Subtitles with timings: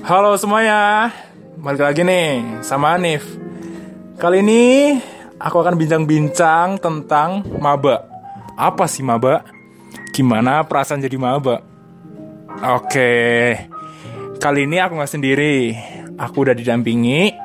[0.00, 1.12] Halo semuanya,
[1.60, 3.20] balik lagi nih sama Anif.
[4.16, 4.96] Kali ini
[5.36, 8.08] aku akan bincang-bincang tentang maba.
[8.56, 9.44] Apa sih maba?
[10.16, 11.60] Gimana perasaan jadi maba?
[12.80, 13.12] Oke,
[14.40, 15.76] kali ini aku nggak sendiri.
[16.16, 17.36] Aku udah didampingi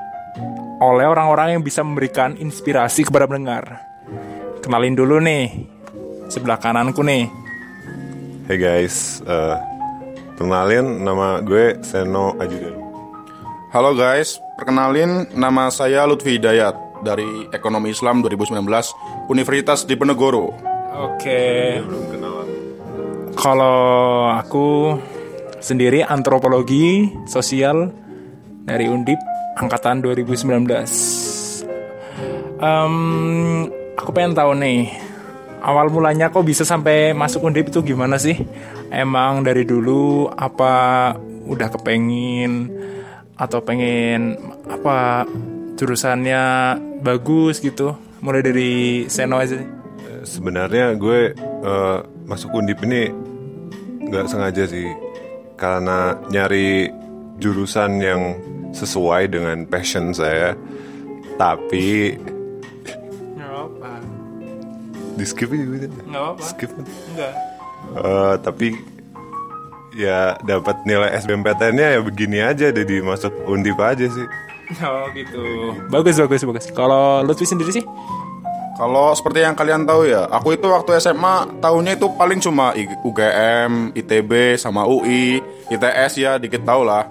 [0.80, 3.84] oleh orang-orang yang bisa memberikan inspirasi kepada pendengar.
[4.64, 5.52] Kenalin dulu nih,
[6.32, 7.28] sebelah kananku nih.
[8.48, 9.75] Hey guys, uh,
[10.36, 12.76] kenalin nama gue Seno Ajudan.
[13.72, 18.64] Halo guys, perkenalin nama saya Lutfi Hidayat dari Ekonomi Islam 2019
[19.28, 20.56] Universitas Diponegoro.
[20.95, 22.48] Oke, Belum kenalan.
[23.36, 23.80] kalau
[24.32, 24.95] aku
[25.59, 27.92] sendiri antropologi sosial
[28.64, 29.20] dari Undip
[29.59, 31.67] angkatan 2019.
[32.56, 32.95] Em,
[34.00, 34.88] aku pengen tahu nih,
[35.59, 38.40] awal mulanya kok bisa sampai masuk Undip itu gimana sih?
[38.89, 41.13] Emang dari dulu apa
[41.45, 42.70] udah kepengin
[43.35, 44.38] atau pengen
[44.70, 45.27] apa
[45.75, 46.44] jurusannya
[47.02, 47.94] bagus gitu?
[48.22, 48.72] Mulai dari
[49.05, 49.59] Seno aja.
[50.25, 53.14] Sebenarnya gue uh, masuk undip ini
[54.05, 54.89] nggak sengaja sih,
[55.53, 56.89] karena nyari
[57.38, 58.22] jurusan yang
[58.73, 60.58] sesuai dengan passion saya.
[61.36, 62.16] Tapi
[63.36, 63.92] Nggak apa,
[65.14, 65.99] di skip aja gitu.
[66.08, 66.72] nggak apa, Skip.
[66.73, 67.33] enggak.
[67.95, 68.75] Eh, tapi
[69.95, 74.27] ya dapat nilai SBMPTN-nya ya begini aja, jadi masuk undip aja sih.
[74.81, 75.42] Oh gitu.
[75.94, 76.66] Bagus bagus bagus.
[76.73, 77.86] Kalau Lutfi sendiri sih?
[78.75, 82.75] Kalau seperti yang kalian tahu ya, aku itu waktu SMA tahunnya itu paling cuma
[83.08, 85.39] UGM, ITB, sama UI,
[85.72, 87.08] ITS ya dikit tahu lah.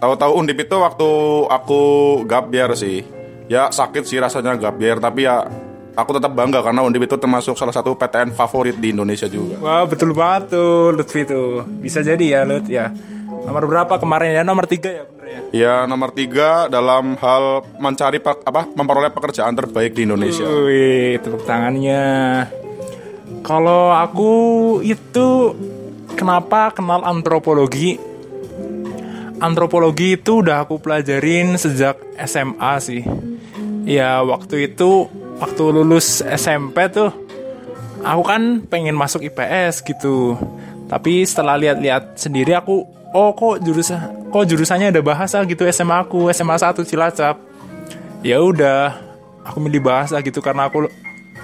[0.00, 1.10] Tahu-tahu undip itu waktu
[1.52, 1.82] aku
[2.24, 3.04] gap year sih.
[3.44, 5.44] Ya sakit sih rasanya gap year, tapi ya
[5.92, 9.60] aku tetap bangga karena undip itu termasuk salah satu PTN favorit di Indonesia juga.
[9.60, 11.64] Wah betul banget tuh Lutfi tuh.
[11.80, 12.92] Bisa jadi ya Lut ya.
[13.42, 14.42] Nomor berapa kemarin ya?
[14.46, 15.40] Nomor tiga ya bener ya.
[15.52, 20.46] Ya nomor tiga dalam hal mencari apa memperoleh pekerjaan terbaik di Indonesia.
[20.46, 22.46] Wih tepuk tangannya.
[23.42, 24.32] Kalau aku
[24.86, 25.56] itu
[26.14, 27.98] kenapa kenal antropologi?
[29.42, 33.02] Antropologi itu udah aku pelajarin sejak SMA sih.
[33.82, 35.10] Ya waktu itu
[35.42, 37.10] waktu lulus SMP tuh
[38.06, 40.38] aku kan pengen masuk IPS gitu.
[40.86, 46.30] Tapi setelah lihat-lihat sendiri aku oh kok jurusan kok jurusannya ada bahasa gitu SMA aku
[46.30, 47.36] SMA 1 Cilacap.
[48.22, 49.02] Ya udah
[49.42, 50.86] aku milih bahasa gitu karena aku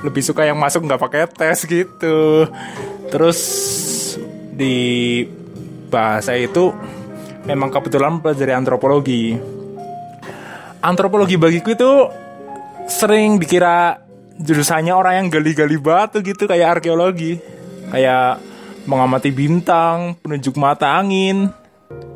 [0.06, 2.46] lebih suka yang masuk nggak pakai tes gitu.
[3.10, 3.40] Terus
[4.54, 5.26] di
[5.90, 6.70] bahasa itu
[7.50, 9.34] memang kebetulan pelajari antropologi.
[10.78, 11.90] Antropologi bagiku itu
[12.88, 14.02] sering dikira
[14.40, 17.38] jurusannya orang yang gali-gali batu gitu kayak arkeologi.
[17.88, 18.40] Kayak
[18.88, 21.52] mengamati bintang, penunjuk mata angin,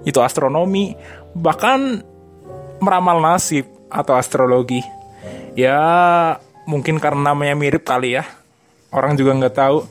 [0.09, 0.97] itu astronomi,
[1.37, 2.01] bahkan
[2.81, 4.81] meramal nasib atau astrologi.
[5.53, 8.25] Ya mungkin karena namanya mirip kali ya.
[8.93, 9.85] Orang juga nggak tahu.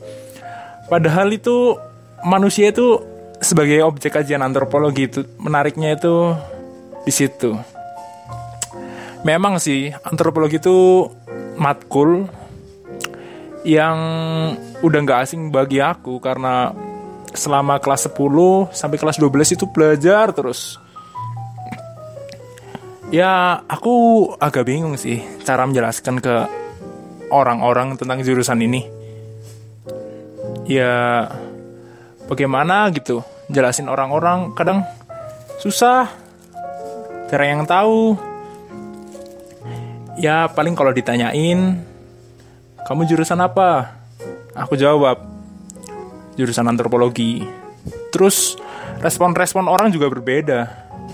[0.90, 1.78] Padahal itu
[2.26, 3.02] manusia itu
[3.42, 6.34] sebagai objek kajian antropologi itu menariknya itu
[7.02, 7.58] di situ.
[9.22, 11.06] Memang sih antropologi itu
[11.54, 12.26] matkul
[13.62, 13.98] yang
[14.82, 16.74] udah nggak asing bagi aku karena
[17.30, 20.76] selama kelas 10 sampai kelas 12 itu belajar terus.
[23.12, 26.34] Ya, aku agak bingung sih cara menjelaskan ke
[27.28, 28.88] orang-orang tentang jurusan ini.
[30.64, 31.28] Ya,
[32.26, 33.20] bagaimana gitu
[33.52, 34.82] jelasin orang-orang kadang
[35.60, 36.08] susah.
[37.28, 38.31] Jarang yang tahu.
[40.20, 41.80] Ya, paling kalau ditanyain,
[42.84, 43.96] kamu jurusan apa?
[44.52, 45.24] Aku jawab,
[46.36, 47.40] jurusan antropologi.
[48.12, 48.60] Terus
[49.00, 50.60] respon-respon orang juga berbeda.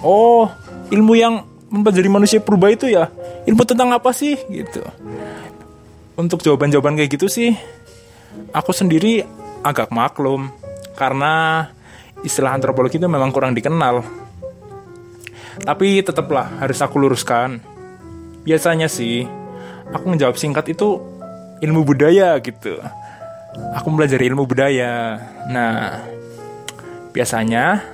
[0.02, 0.50] Oh,
[0.90, 3.06] ilmu yang mempelajari manusia purba itu ya,
[3.46, 4.82] ilmu tentang apa sih gitu.
[6.18, 7.54] Untuk jawaban-jawaban kayak gitu sih,
[8.50, 9.22] aku sendiri
[9.62, 10.50] agak maklum
[10.98, 11.66] karena
[12.26, 14.02] istilah antropologi itu memang kurang dikenal.
[15.62, 17.77] Tapi tetaplah harus aku luruskan.
[18.48, 19.28] Biasanya sih,
[19.92, 21.04] aku menjawab singkat itu
[21.60, 22.80] ilmu budaya gitu.
[23.76, 25.20] Aku belajar ilmu budaya.
[25.52, 26.00] Nah,
[27.12, 27.84] biasanya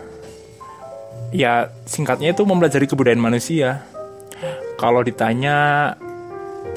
[1.34, 3.82] ya singkatnya itu mempelajari kebudayaan manusia.
[4.78, 5.90] Kalau ditanya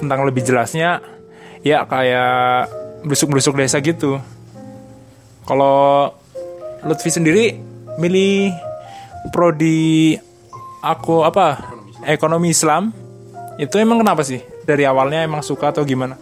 [0.01, 1.05] tentang lebih jelasnya,
[1.61, 2.73] ya kayak
[3.05, 4.17] berusuk-berusuk desa gitu.
[5.45, 6.17] Kalau
[6.81, 7.61] Lutfi sendiri
[8.01, 8.57] milih
[9.29, 10.17] prodi
[10.81, 11.61] aku apa
[12.09, 12.89] ekonomi Islam
[13.57, 16.17] itu emang kenapa sih dari awalnya emang suka atau gimana?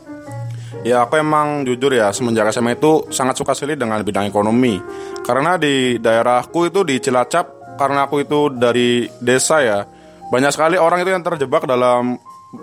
[0.85, 4.77] Ya aku emang jujur ya semenjak SMA itu sangat suka sekali dengan bidang ekonomi
[5.25, 9.83] Karena di daerahku itu di Cilacap karena aku itu dari desa ya,
[10.31, 12.15] banyak sekali orang itu yang terjebak dalam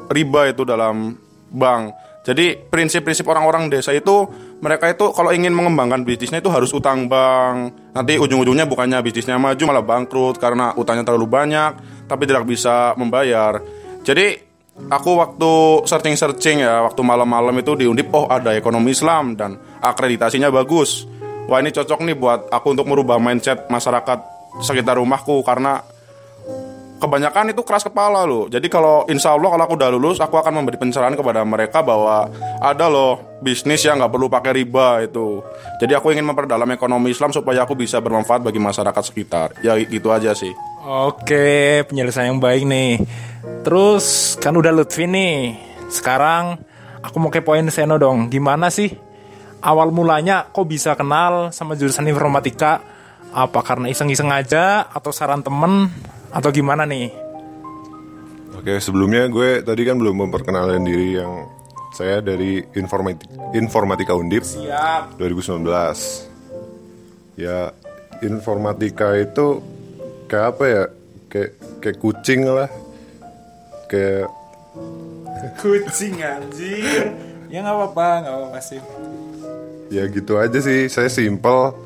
[0.09, 1.13] riba itu dalam
[1.53, 1.93] bank.
[2.23, 4.31] Jadi prinsip-prinsip orang-orang desa itu
[4.63, 7.75] mereka itu kalau ingin mengembangkan bisnisnya itu harus utang bank.
[7.93, 11.71] Nanti ujung-ujungnya bukannya bisnisnya maju malah bangkrut karena utangnya terlalu banyak
[12.07, 13.59] tapi tidak bisa membayar.
[14.07, 15.53] Jadi aku waktu
[15.85, 21.05] searching-searching ya waktu malam-malam itu di Undip oh ada ekonomi Islam dan akreditasinya bagus.
[21.51, 24.19] Wah ini cocok nih buat aku untuk merubah mindset masyarakat
[24.63, 25.83] sekitar rumahku karena
[27.03, 28.47] kebanyakan itu keras kepala loh.
[28.47, 32.31] Jadi kalau insya Allah kalau aku udah lulus, aku akan memberi pencerahan kepada mereka bahwa
[32.63, 35.43] ada loh bisnis yang nggak perlu pakai riba itu.
[35.83, 39.59] Jadi aku ingin memperdalam ekonomi Islam supaya aku bisa bermanfaat bagi masyarakat sekitar.
[39.67, 40.55] Ya gitu aja sih.
[40.83, 42.99] Oke, penyelesaian yang baik nih.
[43.63, 45.55] Terus kan udah Lutfi nih.
[45.87, 46.59] Sekarang
[46.99, 48.27] aku mau kepoin Seno dong.
[48.27, 48.91] Gimana sih
[49.63, 52.83] awal mulanya kok bisa kenal sama jurusan informatika?
[53.31, 55.87] Apa karena iseng-iseng aja atau saran temen
[56.35, 57.15] atau gimana nih?
[58.59, 61.47] Oke, sebelumnya gue tadi kan belum memperkenalkan diri yang
[61.95, 65.15] saya dari informatika, informatika Undip Siap.
[65.15, 65.63] 2019.
[67.39, 67.71] Ya,
[68.21, 69.63] informatika itu
[70.33, 70.85] kayak apa ya?
[71.29, 71.51] Kayak
[71.85, 72.71] kayak kucing lah.
[73.93, 74.33] Kayak
[75.61, 77.13] Kucing anjir.
[77.53, 78.81] Ya nggak apa-apa, nggak apa-apa sih.
[79.93, 80.89] ya gitu aja sih.
[80.89, 81.77] Saya simple.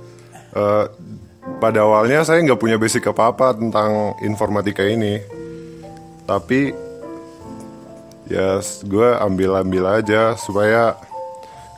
[0.54, 0.84] Eh,
[1.58, 5.18] pada awalnya saya nggak punya basic apa-apa tentang informatika ini.
[6.22, 6.70] Tapi
[8.30, 10.94] ya gue ambil-ambil aja supaya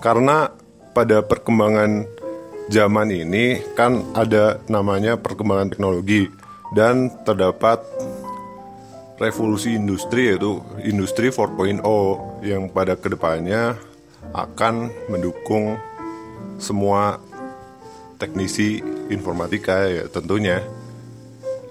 [0.05, 0.53] karena
[0.93, 2.09] pada perkembangan
[2.69, 6.29] zaman ini kan ada namanya perkembangan teknologi
[6.75, 7.81] dan terdapat
[9.19, 11.83] revolusi industri yaitu industri 4.0
[12.47, 13.75] yang pada ke depannya
[14.35, 15.75] akan mendukung
[16.59, 17.19] semua
[18.19, 20.63] teknisi informatika ya tentunya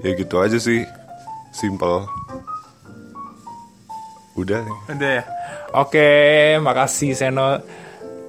[0.04, 0.84] ya gitu aja sih
[1.52, 2.08] simple
[4.38, 5.24] udah nih Udah ya.
[5.76, 6.10] Oke,
[6.62, 7.58] makasih Seno.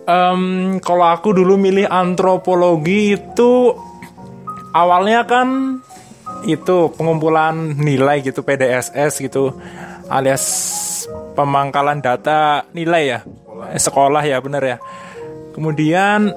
[0.08, 0.42] Em,
[0.80, 3.76] kalau aku dulu milih antropologi itu
[4.72, 5.78] awalnya kan
[6.46, 9.56] itu pengumpulan nilai gitu PDSS gitu
[10.06, 10.44] alias
[11.34, 13.20] pemangkalan data nilai ya
[13.68, 14.76] Eh, sekolah ya bener ya.
[15.52, 16.30] Kemudian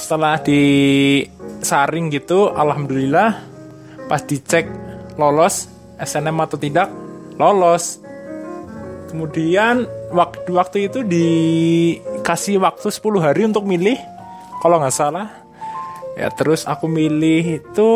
[0.00, 3.44] setelah disaring gitu, alhamdulillah
[4.08, 4.66] pas dicek
[5.20, 5.68] lolos
[6.00, 6.88] SNM atau tidak
[7.36, 8.00] lolos
[9.12, 14.00] Kemudian waktu waktu itu dikasih waktu 10 hari untuk milih
[14.64, 15.28] kalau nggak salah.
[16.16, 17.90] Ya terus aku milih itu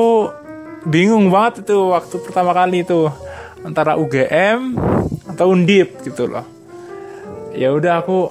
[0.86, 3.10] bingung banget itu waktu pertama kali itu
[3.66, 4.78] antara UGM
[5.34, 6.46] atau Undip gitu loh.
[7.52, 8.30] Ya udah aku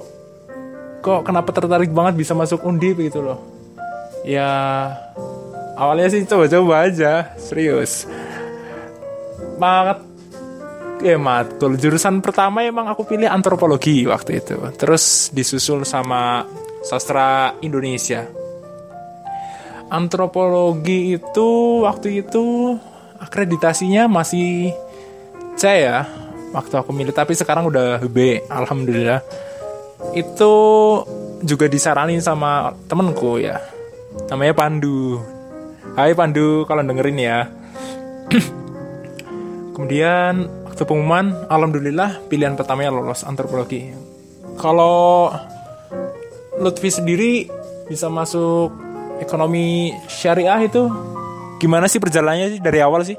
[1.04, 3.38] kok kenapa tertarik banget bisa masuk Undip gitu loh.
[4.24, 4.48] Ya
[5.76, 8.08] awalnya sih coba-coba aja, serius.
[9.60, 10.02] Banget
[11.04, 16.48] ya matkul jurusan pertama emang aku pilih antropologi waktu itu terus disusul sama
[16.80, 18.24] sastra Indonesia
[19.88, 21.48] antropologi itu
[21.86, 22.76] waktu itu
[23.22, 24.74] akreditasinya masih
[25.56, 26.04] C ya
[26.52, 27.14] waktu aku milih.
[27.14, 29.22] Tapi sekarang udah B alhamdulillah.
[30.12, 30.54] Itu
[31.44, 33.60] juga disaranin sama temenku ya
[34.28, 35.20] namanya Pandu.
[35.96, 37.38] Hai Pandu kalau dengerin ya.
[39.76, 43.92] Kemudian waktu pengumuman alhamdulillah pilihan pertamanya lolos antropologi.
[44.56, 45.28] Kalau
[46.56, 47.32] Lutfi sendiri
[47.84, 48.72] bisa masuk
[49.20, 50.88] ekonomi syariah itu
[51.56, 53.16] gimana sih perjalanannya sih dari awal sih?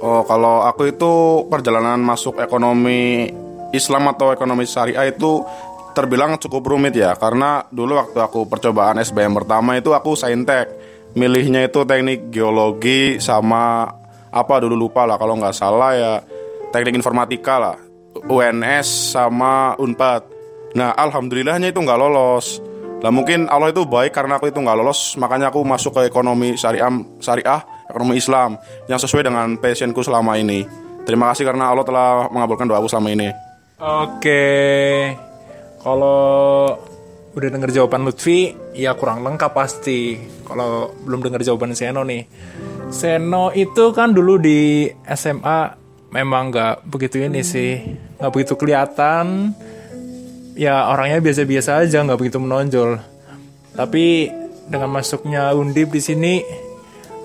[0.00, 1.12] Oh, kalau aku itu
[1.52, 3.28] perjalanan masuk ekonomi
[3.76, 5.44] Islam atau ekonomi syariah itu
[5.92, 7.12] terbilang cukup rumit ya.
[7.20, 10.72] Karena dulu waktu aku percobaan SBM pertama itu aku saintek.
[11.10, 13.90] Milihnya itu teknik geologi sama
[14.30, 15.18] apa dulu lupa lah.
[15.18, 16.12] Kalau nggak salah ya
[16.72, 17.76] teknik informatika lah.
[18.24, 20.22] UNS sama Unpad.
[20.78, 22.69] Nah alhamdulillahnya itu nggak lolos
[23.00, 26.52] lah mungkin Allah itu baik karena aku itu nggak lolos makanya aku masuk ke ekonomi
[26.52, 30.62] syariah syariah ekonomi Islam yang sesuai dengan passionku selama ini.
[31.02, 33.28] Terima kasih karena Allah telah mengabulkan doaku selama ini.
[33.80, 34.46] Oke.
[35.80, 36.76] Kalau
[37.30, 40.20] udah denger jawaban Lutfi ya kurang lengkap pasti.
[40.44, 42.22] Kalau belum denger jawaban Seno nih.
[42.92, 45.60] Seno itu kan dulu di SMA
[46.12, 47.80] memang nggak begitu ini sih.
[48.20, 49.56] Nggak begitu kelihatan
[50.54, 52.98] ya orangnya biasa-biasa aja nggak begitu menonjol.
[53.74, 54.30] Tapi
[54.70, 56.34] dengan masuknya Undip di sini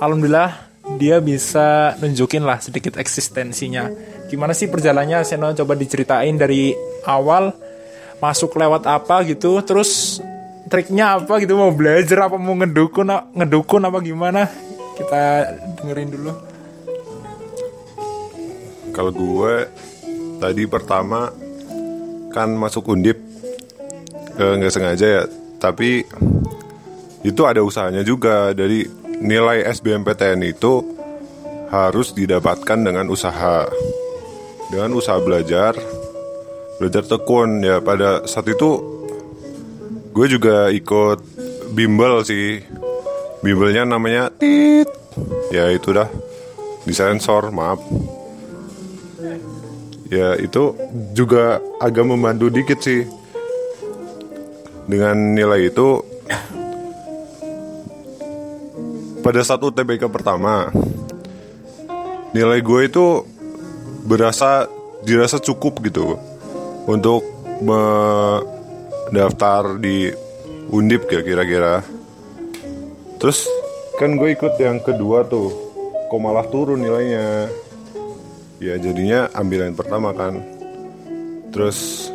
[0.02, 0.66] alhamdulillah
[0.98, 3.90] dia bisa nunjukin lah sedikit eksistensinya.
[4.30, 5.54] Gimana sih perjalanannya Seno?
[5.54, 6.74] Coba diceritain dari
[7.06, 7.54] awal
[8.22, 10.22] masuk lewat apa gitu terus
[10.70, 11.58] triknya apa gitu?
[11.58, 12.38] Mau belajar apa?
[12.38, 14.50] Mau ngedukun ngedukun apa gimana?
[14.96, 15.24] Kita
[15.82, 16.32] dengerin dulu.
[18.96, 19.54] Kalau gue
[20.40, 21.28] tadi pertama
[22.36, 23.16] kan masuk undip
[24.36, 25.24] eh, nggak sengaja ya,
[25.56, 26.04] tapi
[27.24, 28.52] itu ada usahanya juga.
[28.52, 28.84] Dari
[29.24, 30.84] nilai SBMPTN itu
[31.72, 33.66] harus didapatkan dengan usaha,
[34.70, 35.74] dengan usaha belajar,
[36.78, 37.64] belajar tekun.
[37.64, 37.80] Ya.
[37.80, 38.84] Pada saat itu
[40.12, 41.24] gue juga ikut
[41.72, 42.60] bimbel sih,
[43.40, 44.92] bimbelnya namanya tit,
[45.50, 46.12] ya itu dah.
[46.86, 47.82] Disensor maaf
[50.16, 50.72] ya itu
[51.12, 53.04] juga agak membantu dikit sih.
[54.86, 56.00] Dengan nilai itu
[59.26, 60.70] pada saat UTBK pertama
[62.32, 63.26] nilai gue itu
[64.06, 64.70] berasa
[65.02, 66.22] dirasa cukup gitu
[66.86, 67.26] untuk
[67.66, 70.14] mendaftar di
[70.70, 71.82] undip ya kira-kira.
[73.18, 73.50] Terus
[73.98, 75.50] kan gue ikut yang kedua tuh
[76.06, 77.50] kok malah turun nilainya
[78.60, 80.40] ya jadinya ambil yang pertama kan
[81.52, 82.10] terus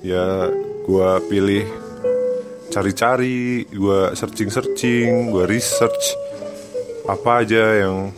[0.00, 0.48] ya
[0.84, 1.64] gue pilih
[2.68, 6.16] cari-cari gue searching-searching gue research
[7.08, 8.12] apa aja yang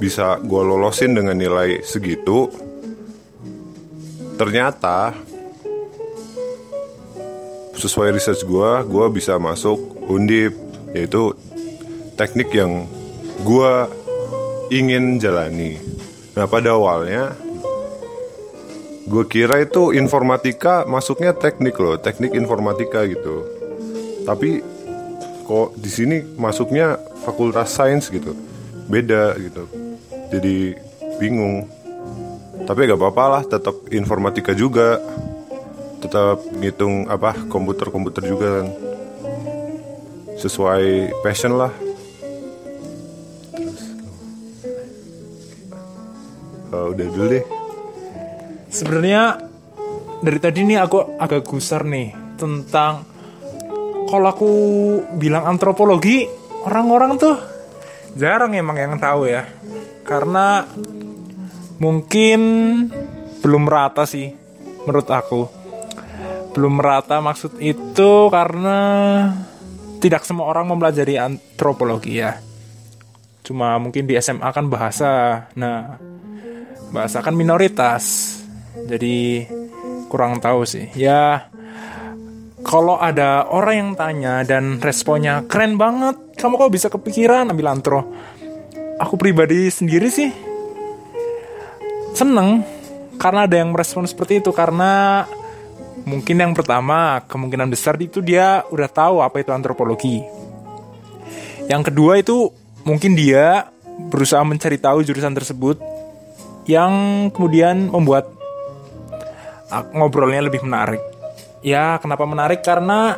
[0.00, 2.48] bisa gue lolosin dengan nilai segitu
[4.34, 5.14] ternyata
[7.76, 10.56] sesuai research gue gue bisa masuk undip
[10.96, 11.36] yaitu
[12.14, 12.86] teknik yang
[13.42, 13.72] gue
[14.72, 15.93] ingin jalani.
[16.34, 17.34] Nah pada awalnya
[19.04, 23.46] gue kira itu informatika masuknya teknik loh, teknik informatika gitu.
[24.24, 24.64] Tapi
[25.44, 28.32] kok di sini masuknya fakultas sains gitu,
[28.88, 29.68] beda gitu.
[30.32, 30.74] Jadi
[31.20, 31.68] bingung.
[32.64, 34.96] Tapi gak apa-apa lah, tetap informatika juga,
[36.00, 38.66] tetap ngitung apa komputer-komputer juga kan.
[40.40, 41.83] Sesuai passion lah.
[46.74, 47.44] Uh, udah dulu deh.
[48.66, 49.38] Sebenarnya
[50.18, 53.06] dari tadi nih aku agak gusar nih tentang
[54.10, 54.50] kalau aku
[55.14, 56.26] bilang antropologi
[56.66, 57.38] orang-orang tuh
[58.18, 59.46] jarang emang yang tahu ya.
[60.02, 60.66] Karena
[61.78, 62.40] mungkin
[63.38, 64.34] belum rata sih
[64.82, 65.46] menurut aku.
[66.58, 68.78] Belum rata maksud itu karena
[70.02, 72.42] tidak semua orang mempelajari antropologi ya.
[73.46, 75.46] Cuma mungkin di SMA kan bahasa.
[75.54, 76.13] Nah
[76.94, 78.38] bahasa kan minoritas.
[78.86, 79.42] Jadi
[80.06, 80.86] kurang tahu sih.
[80.94, 81.50] Ya
[82.62, 87.50] kalau ada orang yang tanya dan responnya keren banget kamu kok bisa kepikiran?
[87.50, 88.00] Ambil antro.
[89.02, 90.30] Aku pribadi sendiri sih
[92.14, 92.62] seneng
[93.18, 94.54] karena ada yang merespon seperti itu.
[94.54, 95.26] Karena
[96.06, 100.22] mungkin yang pertama kemungkinan besar itu dia udah tahu apa itu antropologi.
[101.66, 102.54] Yang kedua itu
[102.86, 103.66] mungkin dia
[104.10, 105.93] berusaha mencari tahu jurusan tersebut
[106.64, 108.32] yang kemudian membuat
[109.92, 111.00] ngobrolnya lebih menarik.
[111.64, 112.60] Ya, kenapa menarik?
[112.60, 113.16] Karena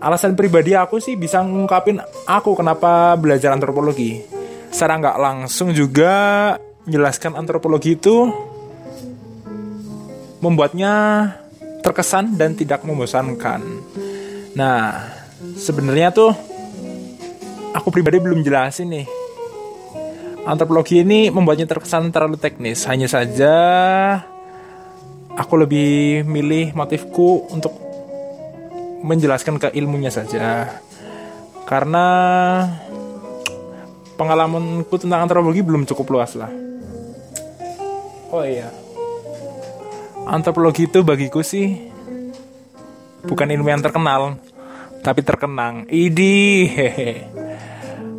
[0.00, 4.24] alasan pribadi aku sih bisa ngungkapin aku kenapa belajar antropologi.
[4.72, 8.28] Secara nggak langsung juga menjelaskan antropologi itu
[10.40, 10.94] membuatnya
[11.80, 13.60] terkesan dan tidak membosankan.
[14.56, 15.00] Nah,
[15.56, 16.32] sebenarnya tuh
[17.72, 19.25] aku pribadi belum jelasin nih
[20.46, 22.86] antropologi ini membuatnya terkesan terlalu teknis.
[22.86, 23.54] Hanya saja
[25.34, 27.74] aku lebih milih motifku untuk
[29.02, 30.78] menjelaskan ke ilmunya saja.
[31.66, 32.06] Karena
[34.14, 36.48] pengalamanku tentang antropologi belum cukup luas lah.
[38.30, 38.70] Oh iya.
[40.26, 41.90] Antropologi itu bagiku sih
[43.26, 44.38] bukan ilmu yang terkenal,
[45.02, 45.86] tapi terkenang.
[45.90, 47.30] Idi, hehe.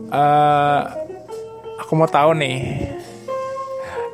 [0.08, 1.07] Uh,
[1.88, 2.84] aku mau tahu nih.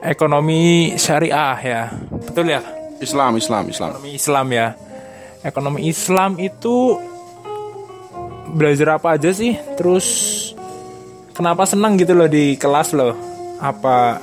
[0.06, 1.82] Ekonomi syariah ya.
[2.22, 2.62] Betul ya?
[3.02, 3.90] Islam Islam Islam.
[3.98, 4.68] Ekonomi Islam ya.
[5.42, 7.02] Ekonomi Islam itu
[8.54, 9.58] belajar apa aja sih?
[9.74, 10.06] Terus
[11.34, 13.18] kenapa senang gitu loh di kelas loh?
[13.58, 14.22] Apa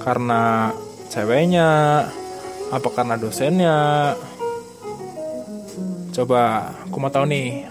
[0.00, 0.72] karena
[1.12, 1.68] ceweknya?
[2.72, 3.76] Apa karena dosennya?
[6.16, 7.68] Coba aku mau tahu nih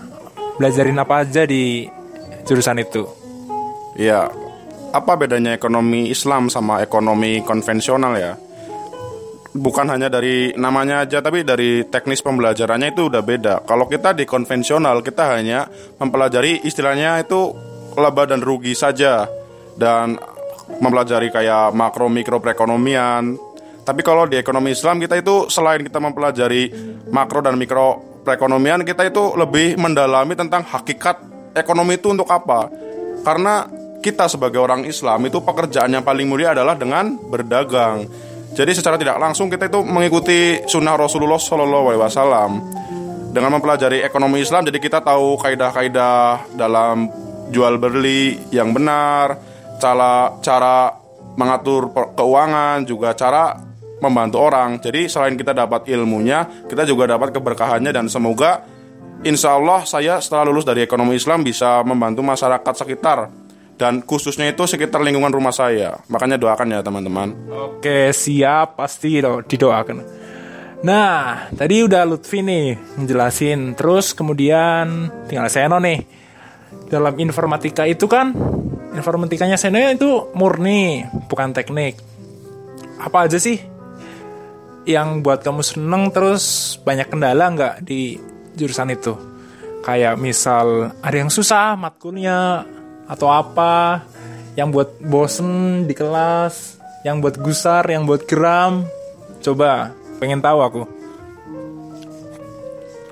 [0.62, 1.90] belajarin apa aja di
[2.46, 3.10] jurusan itu?
[3.98, 4.43] Iya,
[4.94, 8.34] apa bedanya ekonomi Islam sama ekonomi konvensional ya?
[9.54, 13.56] Bukan hanya dari namanya aja, tapi dari teknis pembelajarannya itu udah beda.
[13.66, 15.70] Kalau kita di konvensional, kita hanya
[16.02, 17.54] mempelajari istilahnya itu
[17.94, 19.30] laba dan rugi saja.
[19.78, 20.18] Dan
[20.82, 23.38] mempelajari kayak makro mikro perekonomian.
[23.84, 26.74] Tapi kalau di ekonomi Islam kita itu selain kita mempelajari
[27.14, 31.20] makro dan mikro perekonomian, kita itu lebih mendalami tentang hakikat
[31.54, 32.72] ekonomi itu untuk apa.
[33.22, 38.04] Karena kita sebagai orang Islam itu pekerjaan yang paling mulia adalah dengan berdagang.
[38.54, 42.52] Jadi secara tidak langsung kita itu mengikuti sunnah Rasulullah Shallallahu Alaihi Wasallam
[43.34, 44.68] dengan mempelajari ekonomi Islam.
[44.68, 47.10] Jadi kita tahu kaidah-kaidah dalam
[47.50, 49.40] jual beli yang benar,
[49.82, 50.94] cara cara
[51.34, 53.58] mengatur keuangan, juga cara
[54.04, 54.78] membantu orang.
[54.78, 58.62] Jadi selain kita dapat ilmunya, kita juga dapat keberkahannya dan semoga
[59.26, 63.43] insya Allah saya setelah lulus dari ekonomi Islam bisa membantu masyarakat sekitar
[63.78, 65.98] dan khususnya itu sekitar lingkungan rumah saya.
[66.08, 67.34] Makanya doakan ya teman-teman.
[67.50, 69.98] Oke, siap, pasti do- didoakan.
[70.84, 73.74] Nah, tadi udah Lutfi nih menjelasin.
[73.74, 76.00] Terus kemudian tinggal Seno nih.
[76.92, 78.36] Dalam informatika itu kan,
[78.94, 81.98] informatikanya Seno itu murni, bukan teknik.
[83.00, 83.58] Apa aja sih
[84.84, 88.20] yang buat kamu seneng terus banyak kendala nggak di
[88.54, 89.16] jurusan itu?
[89.84, 92.68] Kayak misal ada yang susah matkulnya
[93.08, 94.04] atau apa
[94.54, 98.86] yang buat bosen di kelas, yang buat gusar, yang buat geram.
[99.44, 99.92] Coba,
[100.22, 100.82] pengen tahu aku.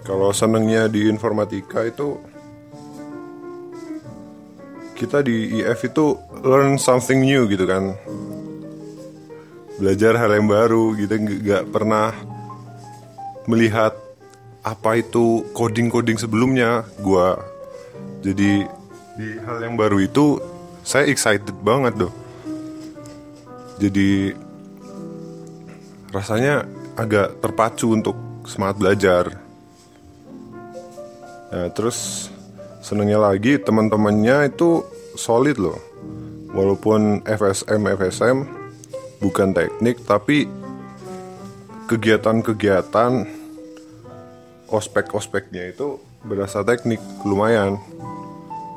[0.02, 2.18] Kalau senengnya di informatika itu
[4.98, 6.14] kita di IF itu
[6.46, 7.98] learn something new gitu kan.
[9.82, 12.14] Belajar hal yang baru gitu nggak pernah
[13.50, 13.98] melihat
[14.62, 17.42] apa itu coding-coding sebelumnya gua.
[18.22, 18.81] Jadi
[19.22, 20.42] di hal yang baru itu
[20.82, 22.14] saya excited banget doh.
[23.78, 24.34] Jadi
[26.10, 26.66] rasanya
[26.98, 28.18] agak terpacu untuk
[28.50, 29.26] semangat belajar.
[31.54, 32.30] Nah, terus
[32.82, 34.82] senengnya lagi teman-temannya itu
[35.14, 35.78] solid loh.
[36.52, 38.38] Walaupun FSM FSM
[39.22, 40.50] bukan teknik tapi
[41.86, 43.30] kegiatan-kegiatan
[44.66, 47.78] ospek-ospeknya itu berasa teknik lumayan.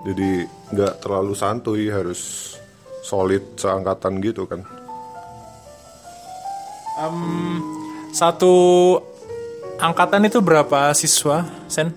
[0.05, 2.55] Jadi nggak terlalu santuy harus
[3.05, 4.61] solid seangkatan gitu kan.
[8.15, 8.55] Satu
[9.81, 11.91] angkatan itu berapa siswa, Sen?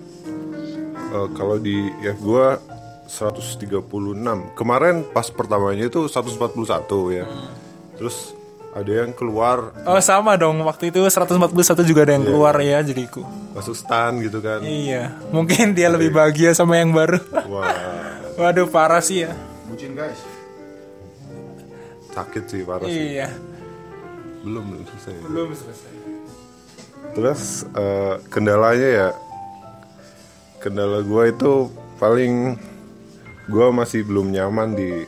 [1.08, 2.58] Eh, kalau di IF gua
[3.08, 4.52] 136.
[4.52, 7.24] Kemarin pas pertamanya itu 141 ya.
[7.96, 8.36] Terus
[8.70, 10.60] ada yang keluar Oh, sama dong.
[10.60, 11.48] Waktu itu 141
[11.82, 13.24] juga ada yang keluar ya jadiku.
[13.50, 14.62] masuk stan gitu kan.
[14.62, 17.18] Iya, mungkin dia lebih bahagia sama yang baru.
[17.48, 17.74] Wah,
[18.38, 19.34] Waduh, parah sih ya.
[19.66, 20.20] Bucin guys.
[22.08, 23.18] sakit sih parah sih.
[23.18, 23.30] Iya.
[24.42, 25.14] Belum belum selesai.
[25.22, 25.92] Belum selesai.
[27.14, 29.08] Terus eh, kendalanya ya
[30.58, 32.58] kendala gua itu paling
[33.46, 35.06] gua masih belum nyaman di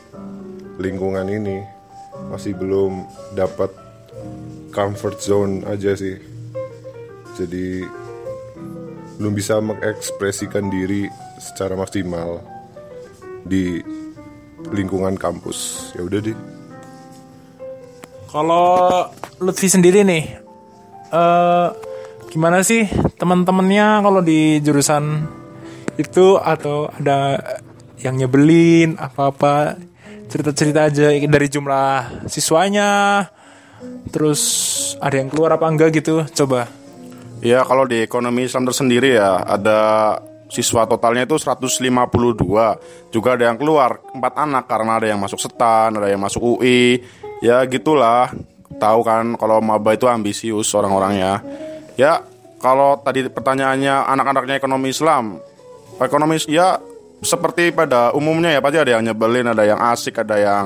[0.77, 1.59] lingkungan ini.
[2.31, 3.71] Masih belum dapat
[4.71, 6.15] comfort zone aja sih.
[7.35, 7.83] Jadi
[9.19, 11.05] belum bisa mengekspresikan diri
[11.37, 12.41] secara maksimal
[13.45, 13.81] di
[14.71, 15.91] lingkungan kampus.
[15.93, 16.37] Ya udah deh.
[18.31, 18.67] Kalau
[19.43, 20.23] Lutfi sendiri nih,
[21.11, 21.67] eh
[22.31, 22.87] gimana sih
[23.19, 25.27] teman-temannya kalau di jurusan
[25.99, 27.35] itu atau ada
[27.99, 29.75] yang nyebelin apa-apa
[30.31, 33.27] cerita-cerita aja dari jumlah siswanya,
[34.09, 34.41] terus
[35.01, 36.71] ada yang keluar apa enggak gitu, coba.
[37.41, 39.79] Ya kalau di ekonomi Islam tersendiri ya ada
[40.51, 41.81] siswa totalnya itu 152
[43.09, 47.01] juga ada yang keluar empat anak karena ada yang masuk setan ada yang masuk UI
[47.41, 48.29] ya gitulah.
[48.77, 51.41] Tahu kan kalau maba itu ambisius orang-orangnya
[51.97, 52.21] ya
[52.61, 55.41] kalau tadi pertanyaannya anak-anaknya ekonomi Islam.
[55.97, 56.77] Ekonomi ya
[57.21, 60.65] seperti pada umumnya ya pasti ada yang nyebelin ada yang asik ada yang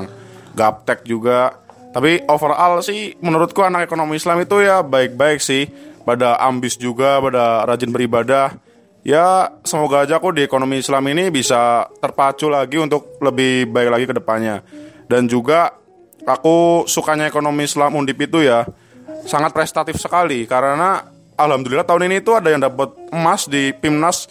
[0.56, 1.60] gaptek juga.
[1.92, 5.68] Tapi overall sih menurutku anak ekonomi Islam itu ya baik-baik sih.
[6.06, 8.56] Pada ambis juga pada rajin beribadah.
[9.06, 14.04] Ya semoga aja aku di ekonomi Islam ini bisa terpacu lagi untuk lebih baik lagi
[14.10, 14.66] ke depannya.
[15.06, 15.70] Dan juga
[16.26, 18.66] aku sukanya ekonomi Islam Undip itu ya
[19.26, 20.42] sangat prestatif sekali.
[20.46, 21.06] Karena
[21.38, 24.26] alhamdulillah tahun ini itu ada yang dapat emas di Pimnas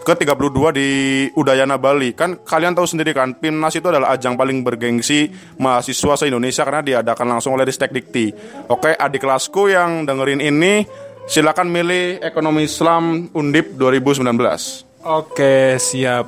[0.00, 0.88] ke-32 di
[1.36, 2.16] Udayana Bali.
[2.16, 5.28] Kan kalian tahu sendiri kan, Pimnas itu adalah ajang paling bergengsi
[5.60, 8.32] mahasiswa se-Indonesia karena diadakan langsung oleh Ristek Dikti.
[8.72, 10.84] Oke, adik kelasku yang dengerin ini
[11.28, 15.06] silakan milih Ekonomi Islam Undip 2019.
[15.06, 16.26] Oke, siap.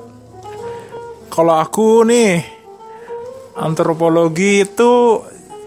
[1.33, 2.45] Kalau aku nih
[3.57, 5.21] antropologi itu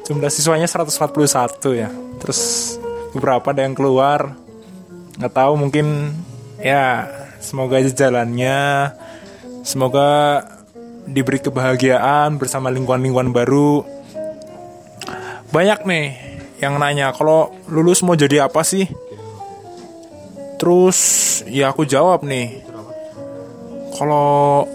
[0.05, 1.89] jumlah siswanya 141 ya.
[2.21, 2.41] Terus
[3.13, 4.45] beberapa ada yang keluar.
[5.15, 6.11] nggak tahu mungkin
[6.59, 7.07] ya
[7.45, 8.89] semoga aja jalannya.
[9.61, 10.41] Semoga
[11.05, 13.85] diberi kebahagiaan bersama lingkungan-lingkungan baru.
[15.53, 16.07] Banyak nih
[16.65, 18.89] yang nanya kalau lulus mau jadi apa sih?
[20.57, 20.97] Terus
[21.45, 22.65] ya aku jawab nih.
[23.93, 24.65] Kalau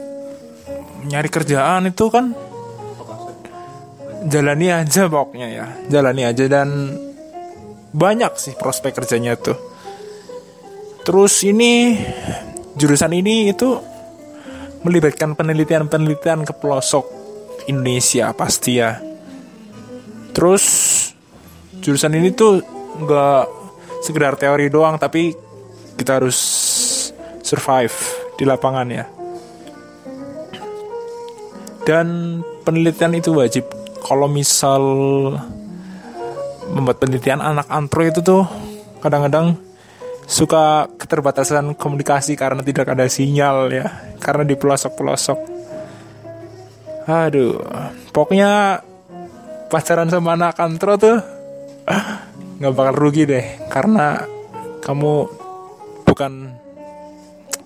[1.04, 2.32] nyari kerjaan itu kan
[4.28, 6.68] jalani aja pokoknya ya jalani aja dan
[7.90, 9.56] banyak sih prospek kerjanya tuh
[11.08, 11.96] terus ini
[12.76, 13.78] jurusan ini itu
[14.86, 17.04] melibatkan penelitian-penelitian ke pelosok
[17.68, 18.96] Indonesia pasti ya.
[20.30, 20.64] Terus
[21.80, 22.62] jurusan ini tuh
[23.00, 23.44] nggak
[24.00, 25.34] sekedar teori doang tapi
[25.98, 26.38] kita harus
[27.44, 27.94] survive
[28.40, 29.04] di lapangan ya.
[31.84, 33.66] Dan penelitian itu wajib.
[34.00, 34.82] Kalau misal
[36.70, 38.46] membuat penelitian anak antro itu tuh
[39.02, 39.58] kadang-kadang
[40.30, 45.38] suka keterbatasan komunikasi karena tidak ada sinyal ya karena di pelosok-pelosok
[47.10, 47.58] aduh
[48.14, 48.78] pokoknya
[49.66, 51.18] pacaran sama anak antro tuh
[52.62, 53.42] nggak bakal rugi deh
[53.74, 54.22] karena
[54.78, 55.26] kamu
[56.06, 56.54] bukan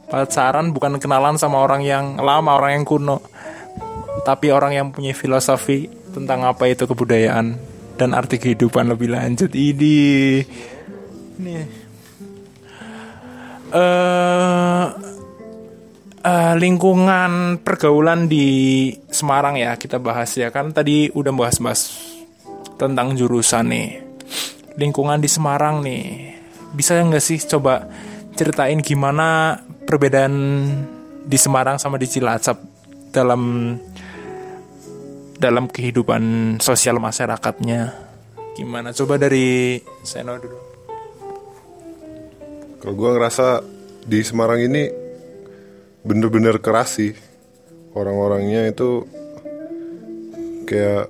[0.08, 3.20] pacaran bukan kenalan sama orang yang lama orang yang kuno
[4.24, 5.84] tapi orang yang punya filosofi
[6.16, 7.60] tentang apa itu kebudayaan
[8.00, 9.52] dan arti kehidupan lebih lanjut.
[9.52, 10.40] Ini.
[11.34, 11.83] nih
[13.74, 14.86] eh
[16.22, 18.46] eh, lingkungan pergaulan di
[19.10, 20.54] Semarang ya kita bahas ya.
[20.54, 21.90] Kan tadi udah bahas-bahas
[22.78, 23.90] tentang jurusan nih.
[24.78, 26.34] Lingkungan di Semarang nih.
[26.74, 27.86] Bisa nggak sih coba
[28.34, 30.34] ceritain gimana perbedaan
[31.26, 32.58] di Semarang sama di Cilacap
[33.10, 33.74] dalam
[35.38, 37.90] dalam kehidupan sosial masyarakatnya?
[38.54, 38.94] Gimana?
[38.94, 40.73] Coba dari Seno dulu
[42.84, 43.64] Kalau gue ngerasa
[44.04, 44.92] di Semarang ini
[46.04, 47.16] bener-bener keras sih.
[47.96, 49.08] Orang-orangnya itu
[50.68, 51.08] kayak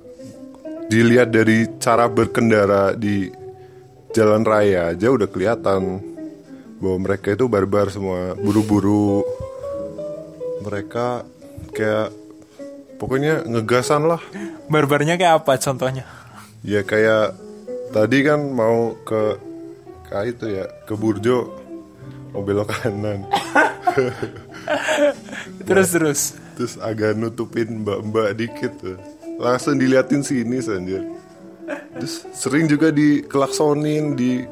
[0.87, 3.27] dilihat dari cara berkendara di
[4.15, 5.99] jalan raya aja udah kelihatan
[6.79, 9.27] bahwa mereka itu barbar semua buru-buru.
[10.63, 11.27] Mereka
[11.75, 12.07] kayak
[12.95, 14.23] pokoknya ngegasan lah.
[14.71, 16.07] Barbarnya kayak apa contohnya?
[16.63, 17.35] Ya kayak
[17.91, 19.35] tadi kan mau ke
[20.07, 21.64] kayak itu ya ke Burjo
[22.35, 23.23] mau belok kanan.
[25.67, 26.21] Terus terus.
[26.59, 28.99] Terus agak nutupin mbak-mbak dikit tuh.
[29.39, 30.99] Langsung diliatin sini sanjir.
[31.95, 34.43] Terus sering juga dikelaksonin di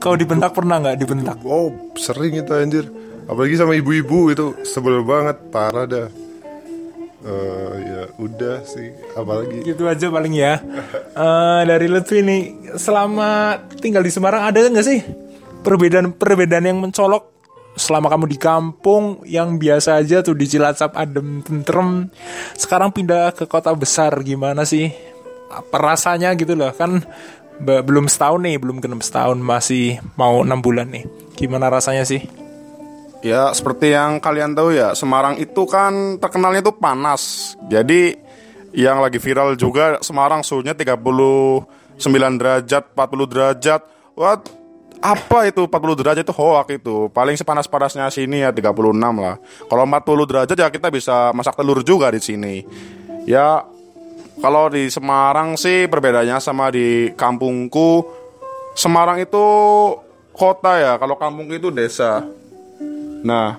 [0.00, 0.96] kau dibentak pernah nggak?
[0.96, 1.36] Dibentak.
[1.44, 2.88] Oh sering itu anjir.
[3.28, 4.46] Apalagi sama ibu-ibu itu.
[4.64, 6.08] Sebel banget parah dah.
[7.18, 9.60] Eh, ya udah sih apalagi.
[9.66, 10.62] Gitu aja paling ya.
[11.12, 14.48] Eh, dari Lutfi nih selama tinggal di Semarang.
[14.48, 15.27] Ada nggak sih
[15.62, 17.36] perbedaan-perbedaan yang mencolok.
[17.78, 22.10] Selama kamu di kampung yang biasa aja tuh di Cilacap adem tentrem
[22.58, 24.90] sekarang pindah ke kota besar gimana sih?
[25.46, 25.94] Apa
[26.34, 27.06] gitu loh kan
[27.62, 31.06] be- belum setahun nih belum genap setahun masih mau enam bulan nih.
[31.38, 32.26] Gimana rasanya sih?
[33.22, 37.54] Ya seperti yang kalian tahu ya Semarang itu kan terkenalnya itu panas.
[37.66, 38.14] Jadi
[38.74, 41.66] yang lagi viral juga Semarang suhunya 39
[42.38, 43.80] derajat 40 derajat.
[44.18, 44.38] Wah
[44.98, 49.38] apa itu 40 derajat itu hoak itu Paling sepanas-panasnya sini ya 36 lah
[49.70, 52.66] Kalau 40 derajat ya kita bisa masak telur juga di sini
[53.22, 53.62] Ya
[54.42, 58.10] kalau di Semarang sih perbedaannya sama di kampungku
[58.74, 59.46] Semarang itu
[60.34, 62.26] kota ya Kalau kampung itu desa
[63.22, 63.58] Nah,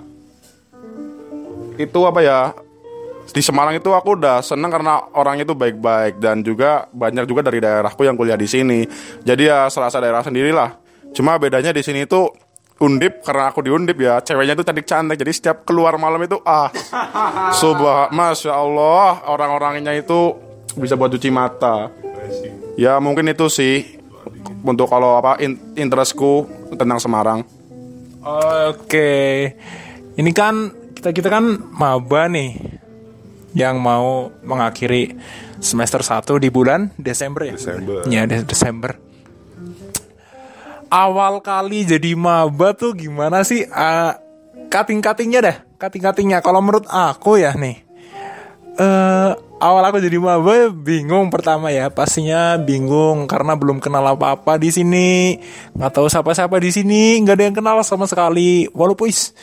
[1.76, 2.40] itu apa ya?
[3.30, 7.62] Di Semarang itu aku udah seneng karena orangnya itu baik-baik dan juga banyak juga dari
[7.62, 8.82] daerahku yang kuliah di sini.
[9.22, 10.79] Jadi ya serasa daerah sendirilah.
[11.10, 12.30] Cuma bedanya di sini itu
[12.80, 16.40] undip karena aku di undip ya ceweknya itu cantik cantik jadi setiap keluar malam itu
[16.48, 16.72] ah
[17.60, 20.32] subah masya Allah orang-orangnya itu
[20.80, 21.92] bisa buat cuci mata
[22.80, 24.00] ya mungkin itu sih
[24.64, 27.44] untuk kalau apa in- interestku tentang Semarang
[28.20, 29.48] Oke,
[30.20, 32.52] ini kan kita kita kan maba nih
[33.56, 35.16] yang mau mengakhiri
[35.56, 37.56] semester 1 di bulan Desember ya.
[37.56, 38.04] Desember.
[38.12, 39.00] Ya, Des- Desember.
[40.90, 43.62] Awal kali jadi maba tuh gimana sih?
[43.70, 44.18] Ah,
[44.66, 46.42] cutting-cuttingnya dah, cutting-cuttingnya.
[46.42, 47.78] Kalau menurut aku ya nih,
[48.74, 54.72] eh awal aku jadi maba bingung pertama ya pastinya bingung karena belum kenal apa-apa di
[54.72, 55.36] sini
[55.76, 59.36] nggak tahu siapa-siapa di sini nggak ada yang kenal sama sekali walaupun is,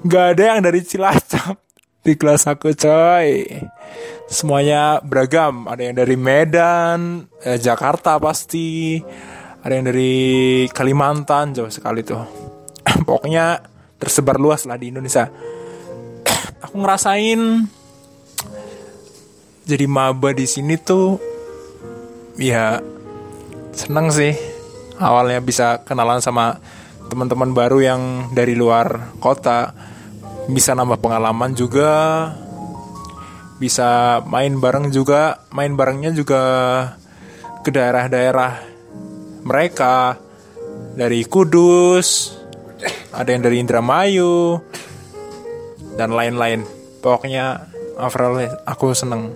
[0.00, 1.60] nggak ada yang dari Cilacap
[2.00, 3.44] di kelas aku coy
[4.32, 8.96] semuanya beragam ada yang dari Medan eh, Jakarta pasti
[9.64, 10.12] ada yang dari
[10.68, 12.20] Kalimantan jauh sekali tuh.
[13.08, 13.64] Pokoknya
[13.96, 15.24] tersebar luas lah di Indonesia.
[16.68, 17.64] Aku ngerasain
[19.64, 21.16] jadi maba di sini tuh
[22.36, 22.76] ya
[23.72, 24.36] seneng sih.
[25.00, 26.60] Awalnya bisa kenalan sama
[27.08, 28.02] teman-teman baru yang
[28.36, 29.72] dari luar kota.
[30.44, 32.28] Bisa nambah pengalaman juga.
[33.56, 35.40] Bisa main bareng juga.
[35.56, 36.42] Main barengnya juga
[37.64, 38.73] ke daerah-daerah
[39.44, 40.18] mereka.
[40.94, 42.34] Dari Kudus
[43.10, 44.58] ada yang dari Indramayu
[45.94, 46.66] dan lain-lain.
[47.02, 49.34] Pokoknya overall aku seneng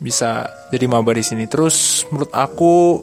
[0.00, 1.48] bisa jadi maba di sini.
[1.48, 3.00] Terus menurut aku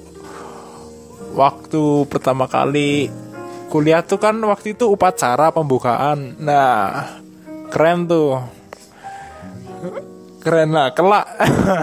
[1.34, 3.10] waktu pertama kali
[3.74, 6.38] kuliah tuh kan waktu itu upacara pembukaan.
[6.38, 7.10] Nah
[7.74, 8.38] keren tuh
[10.44, 11.26] keren lah kelak.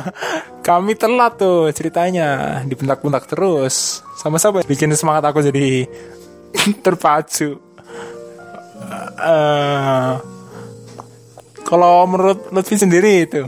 [0.68, 2.60] Kami telat tuh ceritanya.
[2.68, 4.04] Dibentak-bentak terus.
[4.20, 5.88] Sama-sama bikin semangat aku jadi
[6.84, 7.56] terpacu.
[9.20, 10.12] Eh,
[11.64, 13.46] kalau menurut Lutfi sendiri itu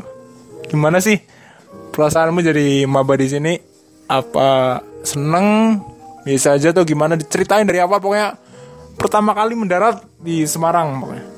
[0.68, 1.20] gimana sih
[1.92, 3.55] perasaanmu jadi maba di sini?
[4.09, 5.79] Apa seneng?
[6.25, 7.18] Bisa aja tuh gimana?
[7.18, 8.38] Diceritain dari awal pokoknya
[8.96, 11.32] pertama kali mendarat di Semarang pokoknya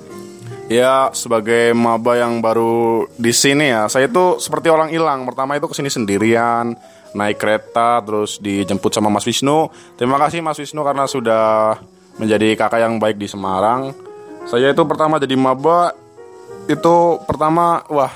[0.64, 5.28] Ya sebagai maba yang baru di sini ya, saya itu seperti orang hilang.
[5.28, 6.72] Pertama itu ke sini sendirian,
[7.12, 9.68] naik kereta, terus dijemput sama Mas Wisnu.
[10.00, 11.76] Terima kasih Mas Wisnu karena sudah
[12.16, 13.92] menjadi kakak yang baik di Semarang.
[14.48, 15.92] Saya itu pertama jadi maba
[16.64, 18.12] itu pertama wah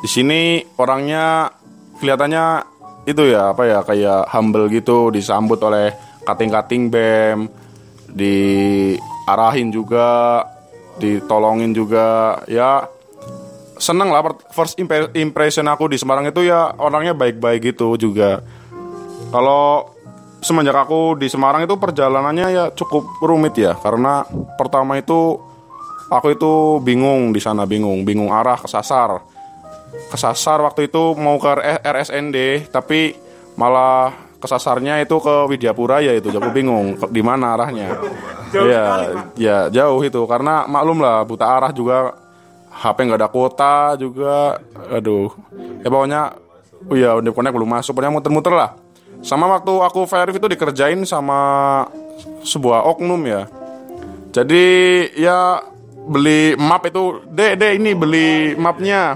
[0.00, 1.52] di sini orangnya
[2.00, 2.46] kelihatannya
[3.04, 5.92] itu ya apa ya kayak humble gitu disambut oleh
[6.24, 7.50] kating-kating bem
[8.08, 10.40] diarahin juga
[11.00, 12.40] ditolongin juga.
[12.50, 12.88] Ya
[13.82, 14.22] seneng lah
[14.54, 14.78] first
[15.16, 18.44] impression aku di Semarang itu ya orangnya baik-baik gitu juga.
[19.32, 19.92] Kalau
[20.42, 24.26] semenjak aku di Semarang itu perjalanannya ya cukup rumit ya karena
[24.58, 25.38] pertama itu
[26.10, 26.52] aku itu
[26.82, 29.22] bingung di sana bingung bingung arah kesasar.
[29.92, 31.52] Kesasar waktu itu mau ke
[31.84, 33.16] RSND tapi
[33.56, 37.94] malah kesasarnya itu ke Widyapura ya itu aku bingung di mana arahnya.
[38.50, 38.84] Ya
[39.38, 42.18] ya jauh itu karena maklum lah buta arah juga
[42.74, 44.58] HP nggak ada kuota juga
[44.90, 45.30] aduh.
[45.80, 46.22] Ya pokoknya
[46.90, 48.74] oh ya udah connect belum masuk pokoknya muter-muter lah.
[49.22, 51.38] Sama waktu aku verif itu dikerjain sama
[52.42, 53.46] sebuah oknum ya.
[54.34, 54.64] Jadi
[55.14, 55.62] ya
[56.02, 59.14] beli map itu deh deh ini beli mapnya.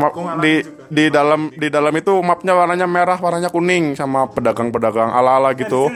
[0.00, 5.54] Map- di di dalam di dalam itu mapnya warnanya merah warnanya kuning sama pedagang-pedagang ala-ala
[5.54, 5.86] gitu.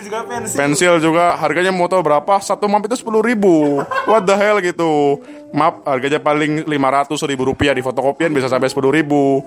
[0.55, 2.39] Pensil juga harganya mau tahu berapa?
[2.39, 3.83] Satu map itu sepuluh ribu.
[4.07, 5.19] What the hell gitu.
[5.51, 9.43] Map harganya paling lima ratus ribu rupiah di fotokopian bisa sampai sepuluh ribu.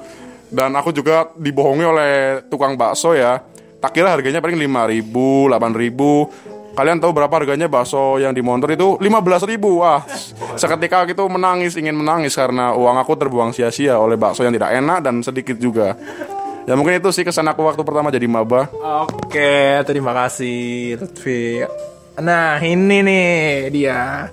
[0.52, 2.14] Dan aku juga dibohongi oleh
[2.52, 3.40] tukang bakso ya.
[3.80, 6.28] Tak kira harganya paling lima ribu delapan ribu
[6.78, 10.06] Kalian tahu berapa harganya bakso yang di Montor itu 15.000 ribu Wah
[10.54, 15.02] seketika gitu menangis Ingin menangis karena uang aku terbuang sia-sia Oleh bakso yang tidak enak
[15.02, 15.98] dan sedikit juga
[16.70, 18.70] Ya mungkin itu sih kesan aku waktu pertama jadi maba
[19.08, 21.64] Oke, terima kasih Lutfi.
[22.18, 24.26] Nah, ini nih dia.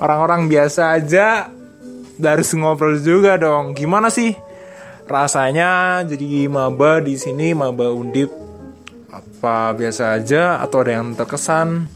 [0.00, 1.52] Orang-orang biasa aja
[2.16, 3.76] harus ngobrol juga dong.
[3.76, 4.32] Gimana sih
[5.04, 8.45] rasanya jadi maba di sini, maba Undip?
[9.16, 11.88] Apa biasa aja atau ada yang terkesan?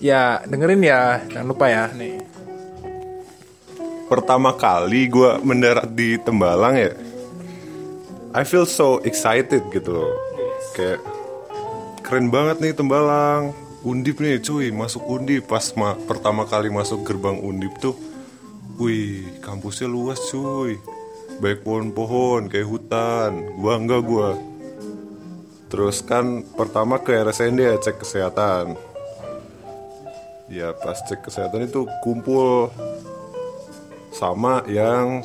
[0.00, 1.20] Ya, dengerin ya.
[1.28, 1.92] Jangan lupa ya.
[1.92, 2.24] Nih.
[4.08, 6.96] pertama kali gue mendarat di Tembalang ya
[8.32, 10.16] I feel so excited gitu loh
[10.72, 10.96] kayak
[12.00, 13.52] keren banget nih Tembalang
[13.84, 18.00] Undip nih cuy masuk Undip pas ma- pertama kali masuk gerbang Undip tuh
[18.80, 20.80] wih kampusnya luas cuy
[21.44, 24.28] baik pohon-pohon kayak hutan bangga gue
[25.68, 28.76] terus kan pertama ke RSND ya cek kesehatan.
[30.48, 32.72] Ya pas cek kesehatan itu kumpul
[34.16, 35.20] sama yang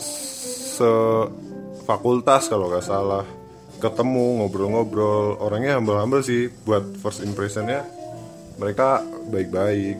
[0.75, 3.23] sefakultas kalau nggak salah.
[3.79, 5.39] Ketemu ngobrol-ngobrol.
[5.39, 7.87] Orangnya humble-humble sih buat first impressionnya.
[8.59, 9.97] Mereka baik-baik.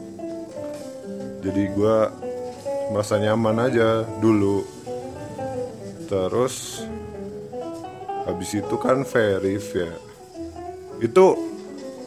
[1.44, 1.98] Jadi gue
[2.92, 4.64] merasa nyaman aja dulu.
[6.08, 6.84] Terus
[8.24, 10.13] habis itu kan verif ya
[11.04, 11.36] itu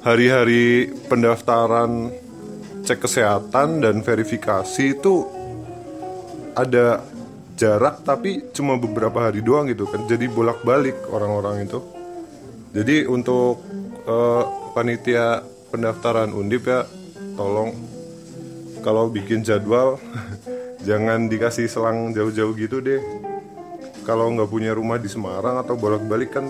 [0.01, 2.09] hari-hari pendaftaran
[2.81, 5.29] cek kesehatan dan verifikasi itu
[6.57, 7.05] ada
[7.61, 10.09] jarak tapi cuma beberapa hari doang gitu kan.
[10.09, 11.85] Jadi bolak-balik orang-orang itu.
[12.73, 13.61] Jadi untuk
[14.09, 16.89] eh, panitia pendaftaran undip ya
[17.37, 17.77] tolong
[18.81, 20.01] kalau bikin jadwal
[20.89, 23.03] jangan dikasih selang jauh-jauh gitu deh.
[24.09, 26.47] Kalau nggak punya rumah di Semarang atau bolak-balik kan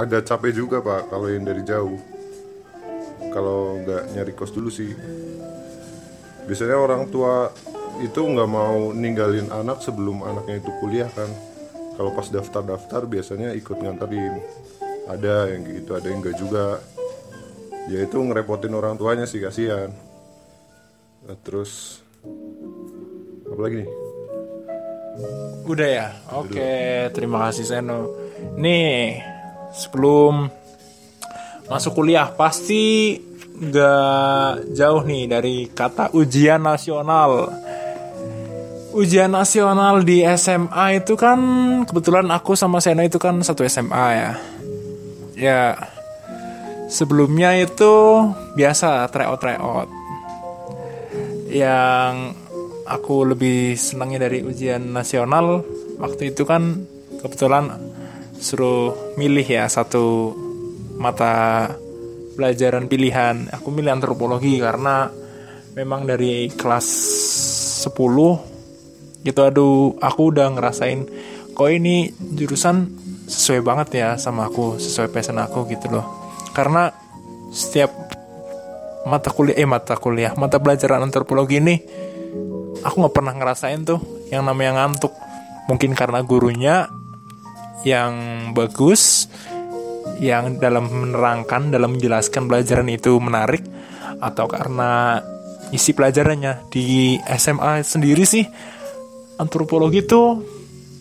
[0.00, 2.00] agak capek juga pak kalau yang dari jauh.
[3.30, 4.96] Kalau nggak nyari kos dulu sih.
[6.48, 7.52] Biasanya orang tua
[8.00, 11.28] itu nggak mau ninggalin anak sebelum anaknya itu kuliah kan.
[12.00, 14.40] Kalau pas daftar-daftar biasanya ikut nganterin.
[15.04, 16.80] Ada yang gitu ada yang enggak juga.
[17.92, 19.92] Ya itu ngerepotin orang tuanya sih kasihan.
[21.28, 22.00] Nah, terus
[23.46, 23.90] apa lagi nih?
[25.68, 26.08] Udah ya?
[26.34, 28.10] Oke, terima kasih Seno.
[28.56, 29.20] Nih,
[29.74, 30.50] sebelum
[31.70, 33.14] masuk kuliah pasti
[33.60, 37.52] nggak jauh nih dari kata ujian nasional.
[38.90, 41.38] Ujian nasional di SMA itu kan
[41.86, 44.32] kebetulan aku sama Seno itu kan satu SMA ya.
[45.38, 45.62] Ya,
[46.90, 48.26] sebelumnya itu
[48.58, 49.88] biasa tryout tryout.
[51.46, 52.34] Yang
[52.82, 55.62] aku lebih senangnya dari ujian nasional
[56.02, 56.82] waktu itu kan
[57.22, 57.78] kebetulan
[58.40, 60.34] suruh milih ya satu
[60.96, 61.68] mata
[62.34, 63.52] pelajaran pilihan.
[63.52, 65.12] Aku milih antropologi karena
[65.76, 66.88] memang dari kelas
[67.86, 67.92] 10
[69.20, 71.04] gitu aduh aku udah ngerasain
[71.52, 72.88] kok ini jurusan
[73.28, 76.32] sesuai banget ya sama aku, sesuai passion aku gitu loh.
[76.56, 76.90] Karena
[77.52, 77.92] setiap
[79.06, 81.76] mata kuliah eh mata kuliah, mata pelajaran antropologi ini
[82.80, 84.00] aku nggak pernah ngerasain tuh
[84.32, 85.12] yang namanya ngantuk.
[85.68, 86.90] Mungkin karena gurunya
[87.86, 88.12] yang
[88.52, 89.28] bagus,
[90.20, 93.64] yang dalam menerangkan, dalam menjelaskan pelajaran itu menarik,
[94.20, 95.20] atau karena
[95.72, 98.44] isi pelajarannya di SMA sendiri sih
[99.40, 100.44] antropologi itu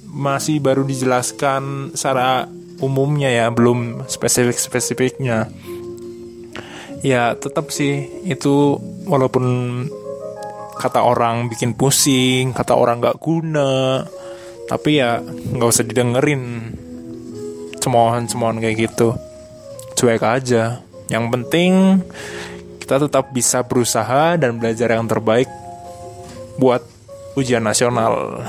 [0.09, 2.47] masih baru dijelaskan secara
[2.79, 5.51] umumnya ya, belum spesifik-spesifiknya.
[7.03, 9.45] Ya tetap sih itu walaupun
[10.79, 14.07] kata orang bikin pusing, kata orang nggak guna,
[14.69, 16.69] tapi ya nggak usah didengerin
[17.81, 19.17] cemohan-cemohan kayak gitu.
[19.97, 20.85] Cuek aja.
[21.09, 21.71] Yang penting
[22.77, 25.49] kita tetap bisa berusaha dan belajar yang terbaik
[26.61, 26.85] buat
[27.33, 28.45] ujian nasional.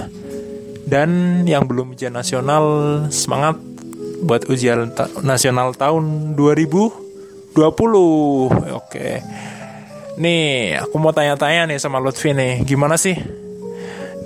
[0.85, 2.65] Dan yang belum ujian nasional
[3.09, 3.57] semangat
[4.21, 7.57] buat ujian ta nasional tahun 2020.
[8.77, 9.25] Oke.
[10.21, 13.17] Nih, aku mau tanya-tanya nih sama Lutfi nih, gimana sih?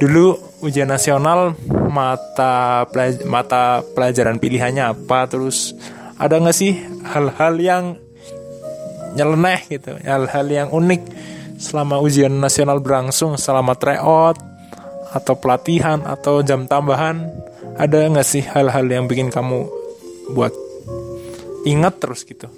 [0.02, 1.52] Dulu ujian nasional
[1.92, 5.28] mata pelaj mata pelajaran pilihannya apa?
[5.28, 5.76] Terus
[6.16, 6.72] ada nggak sih
[7.04, 7.84] hal-hal yang
[9.14, 11.02] nyeleneh gitu, hal-hal yang unik
[11.60, 14.40] selama ujian nasional berlangsung, selama tryout
[15.14, 17.28] atau pelatihan atau jam tambahan?
[17.76, 19.68] Ada nggak sih hal-hal yang bikin kamu
[20.32, 20.54] buat
[21.68, 22.48] ingat terus gitu?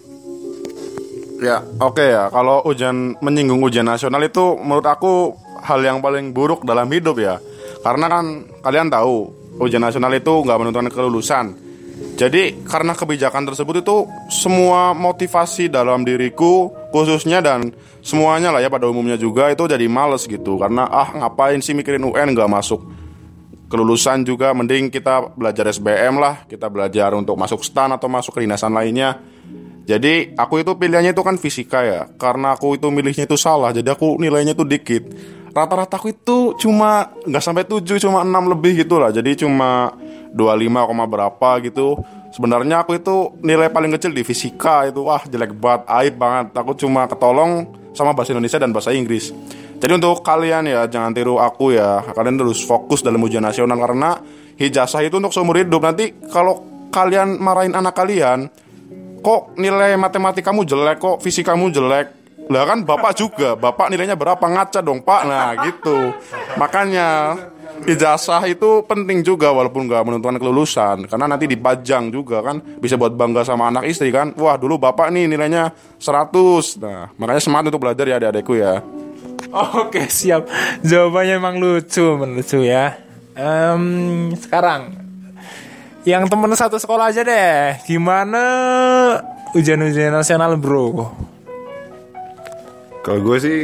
[1.37, 2.33] Ya, oke ya.
[2.33, 7.37] Kalau ujian menyinggung ujian nasional itu menurut aku hal yang paling buruk dalam hidup ya.
[7.87, 9.31] Karena kan kalian tahu
[9.63, 11.55] ujian nasional itu nggak menentukan kelulusan.
[12.19, 17.71] Jadi karena kebijakan tersebut itu semua motivasi dalam diriku khususnya dan
[18.03, 20.59] semuanya lah ya pada umumnya juga itu jadi males gitu.
[20.59, 22.83] Karena ah ngapain sih mikirin UN nggak masuk
[23.71, 24.51] kelulusan juga?
[24.51, 29.23] Mending kita belajar SBM lah kita belajar untuk masuk stan atau masuk kedinasan lainnya.
[29.87, 32.11] Jadi aku itu pilihannya itu kan fisika ya.
[32.19, 35.07] Karena aku itu milihnya itu salah Jadi aku nilainya itu dikit
[35.57, 39.09] Rata-rata aku itu cuma nggak sampai 7 Cuma 6 lebih gitu lah.
[39.09, 39.89] Jadi cuma
[40.37, 41.97] 25, berapa gitu.
[42.37, 45.01] Sebenarnya aku itu nilai paling kecil di fisika itu.
[45.09, 46.53] Wah jelek banget, aib banget.
[46.53, 49.33] Aku cuma ketolong sama bahasa Indonesia dan bahasa Inggris.
[49.77, 52.05] Jadi untuk kalian ya Jangan tiru aku ya.
[52.05, 54.21] Kalian terus fokus dalam ujian nasional Karena
[54.61, 55.81] hijazah itu untuk seumur hidup.
[55.81, 56.61] Nanti kalau
[56.93, 58.53] kalian marahin anak kalian
[59.25, 64.43] kok nilai matematikamu jelek kok fisikamu jelek lah kan bapak juga bapak nilainya berapa?
[64.43, 65.23] Ngaca dong pak.
[65.27, 66.15] Nah gitu.
[66.55, 67.35] Makanya
[67.83, 71.11] ijazah itu penting juga walaupun nggak menentukan kelulusan.
[71.11, 74.31] Karena nanti dipajang juga kan bisa buat bangga sama anak istri kan.
[74.39, 78.79] Wah dulu bapak nih nilainya 100 nah makanya semangat untuk belajar ya adik-adikku ya.
[79.83, 80.47] Oke siap.
[80.87, 82.95] Jawabannya emang lucu Lucu ya.
[83.35, 85.03] Um, Sekarang.
[86.07, 87.83] Yang temen satu sekolah aja deh.
[87.83, 88.43] Gimana
[89.59, 91.11] ujian-ujian nasional bro?
[93.07, 93.59] Kalau gue sih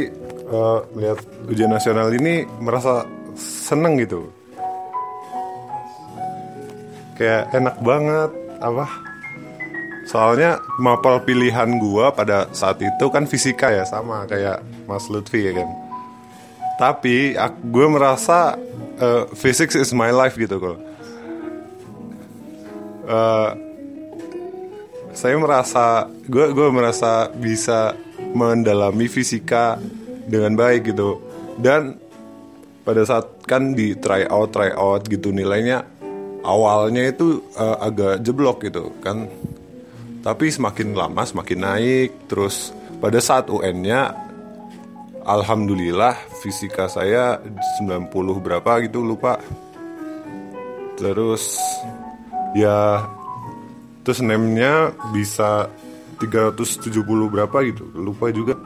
[0.47, 1.19] uh, melihat
[1.51, 3.03] ujian nasional ini merasa
[3.35, 4.31] seneng gitu.
[7.19, 8.31] Kayak enak banget
[8.63, 8.87] apa?
[10.07, 15.51] Soalnya mapel pilihan gue pada saat itu kan fisika ya sama kayak Mas Lutfi ya
[15.51, 15.67] kan.
[16.79, 17.35] Tapi
[17.67, 18.55] gue merasa
[19.03, 20.93] uh, physics is my life gitu kok
[23.07, 23.51] uh,
[25.13, 27.93] saya merasa gue gue merasa bisa
[28.33, 29.77] mendalami fisika
[30.27, 31.21] dengan baik gitu.
[31.57, 31.97] Dan
[32.83, 35.87] pada saat kan di try out try out gitu nilainya
[36.43, 39.29] awalnya itu uh, agak jeblok gitu kan.
[40.23, 42.09] Tapi semakin lama semakin naik.
[42.27, 44.15] Terus pada saat UN-nya
[45.23, 47.39] alhamdulillah fisika saya
[47.79, 48.11] 90
[48.43, 49.39] berapa gitu lupa.
[50.99, 51.59] Terus
[52.55, 53.03] ya
[54.03, 55.71] terus name-nya bisa
[56.19, 57.87] 370 berapa gitu.
[57.95, 58.59] Lupa juga.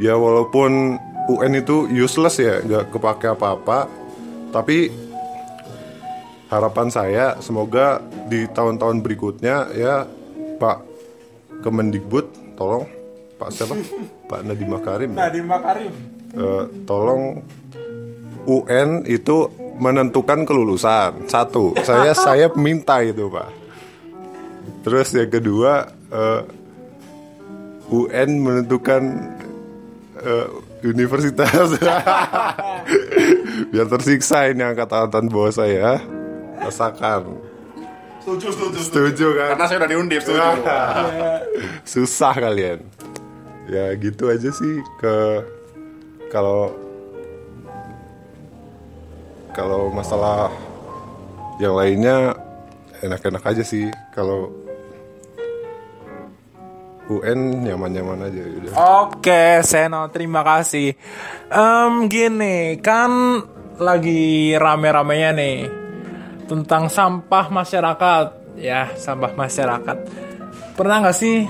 [0.00, 0.98] Ya walaupun
[1.30, 3.86] UN itu useless ya nggak kepake apa-apa.
[4.52, 4.92] Tapi
[6.52, 10.04] harapan saya semoga di tahun-tahun berikutnya ya
[10.60, 10.78] Pak
[11.64, 12.84] Kemendikbud tolong
[13.40, 13.74] Pak siapa?
[14.30, 15.18] Pak Nadiem Makarim ya?
[15.28, 15.92] Nadiem Makarim.
[16.32, 17.44] Eh, tolong
[18.48, 19.46] UN itu
[19.78, 21.76] menentukan kelulusan satu.
[21.86, 23.61] Saya saya minta itu pak
[24.82, 26.42] terus yang kedua eh,
[27.92, 29.02] UN menentukan
[30.22, 30.48] eh,
[30.82, 31.78] universitas.
[33.70, 36.02] Biar tersiksa ini angkatan-angkatan bawah saya
[36.58, 37.38] rasakan.
[38.22, 39.46] Setuju, setuju, setuju kan?
[39.54, 40.42] Karena saya udah diundip, setuju.
[41.92, 42.78] susah kalian.
[43.66, 45.14] Ya gitu aja sih ke
[46.30, 46.74] kalau
[49.52, 50.48] kalau masalah
[51.60, 52.34] yang lainnya
[53.02, 54.48] enak-enak aja sih kalau
[57.10, 58.72] UN nyaman-nyaman aja udah.
[59.04, 60.94] Oke, Seno, terima kasih.
[61.50, 63.42] Em, gini, kan
[63.82, 65.56] lagi rame-ramenya nih
[66.46, 69.96] tentang sampah masyarakat, ya sampah masyarakat.
[70.78, 71.44] Pernah nggak sih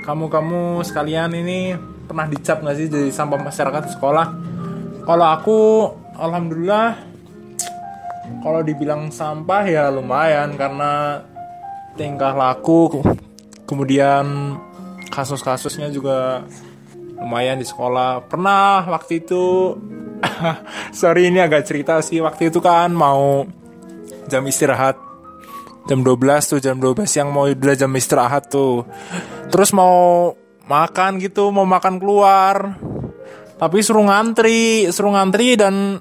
[0.00, 1.76] kamu-kamu sekalian ini
[2.08, 4.26] pernah dicap nggak sih jadi sampah masyarakat sekolah?
[5.04, 5.58] Kalau aku,
[6.16, 7.09] alhamdulillah,
[8.40, 11.22] kalau dibilang sampah ya lumayan karena
[11.98, 13.02] tingkah laku
[13.66, 14.56] kemudian
[15.10, 16.46] kasus-kasusnya juga
[17.20, 18.24] lumayan di sekolah.
[18.26, 19.76] Pernah waktu itu
[21.00, 23.44] sorry ini agak cerita sih waktu itu kan mau
[24.26, 24.96] jam istirahat.
[25.88, 28.86] Jam 12 tuh jam 12 siang mau udah jam istirahat tuh.
[29.52, 30.32] Terus mau
[30.64, 32.78] makan gitu mau makan keluar.
[33.60, 36.00] Tapi suruh ngantri suruh ngantri dan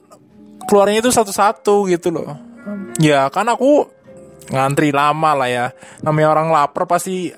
[0.70, 2.38] keluarnya itu satu-satu gitu loh.
[3.02, 3.90] Ya kan aku
[4.54, 5.66] ngantri lama lah ya.
[6.06, 7.34] Namanya orang lapar pasti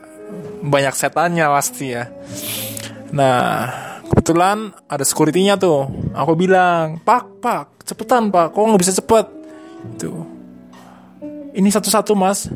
[0.61, 2.11] banyak setannya pasti ya.
[3.15, 3.39] Nah
[4.11, 5.87] kebetulan ada securitynya tuh.
[6.11, 8.51] Aku bilang pak pak cepetan pak.
[8.51, 9.25] Kok nggak bisa cepet?
[9.95, 10.11] Itu
[11.55, 12.51] ini satu-satu mas.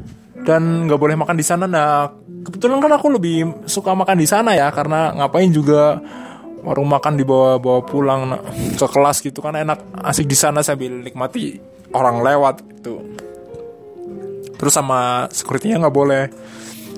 [0.45, 1.65] Dan nggak boleh makan di sana.
[1.65, 2.11] Nah
[2.45, 5.97] kebetulan kan aku lebih suka makan di sana ya karena ngapain juga
[6.65, 8.41] warung makan dibawa bawa pulang nah,
[8.73, 10.01] ke kelas gitu kan enak.
[10.01, 11.61] Asik di sana sambil nikmati
[11.93, 13.05] orang lewat gitu.
[14.57, 16.23] Terus sama securitynya nggak boleh.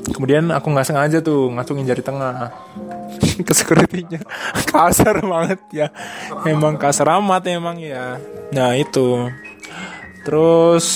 [0.07, 2.55] Kemudian aku nggak sengaja tuh ngacungin jari tengah
[3.47, 4.23] ke securitynya.
[4.71, 5.87] Kasar banget ya.
[6.47, 8.15] Emang kasar amat emang ya.
[8.55, 9.27] Nah itu.
[10.23, 10.87] Terus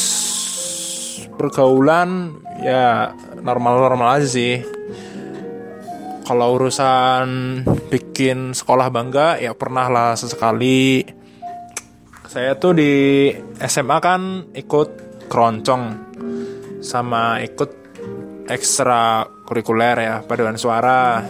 [1.36, 3.12] pergaulan ya
[3.42, 4.62] normal-normal aja sih
[6.26, 7.28] kalau urusan
[7.90, 11.04] bikin sekolah bangga ya pernah lah sesekali.
[12.32, 12.94] Saya tuh di
[13.60, 14.90] SMA kan ikut
[15.28, 15.84] keroncong
[16.80, 17.70] sama ikut
[18.48, 21.26] ekstra kurikuler ya paduan suara.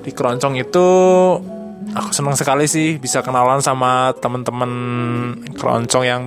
[0.00, 0.88] Di keroncong itu
[1.94, 4.72] aku senang sekali sih bisa kenalan sama temen-temen
[5.54, 6.22] keroncong yang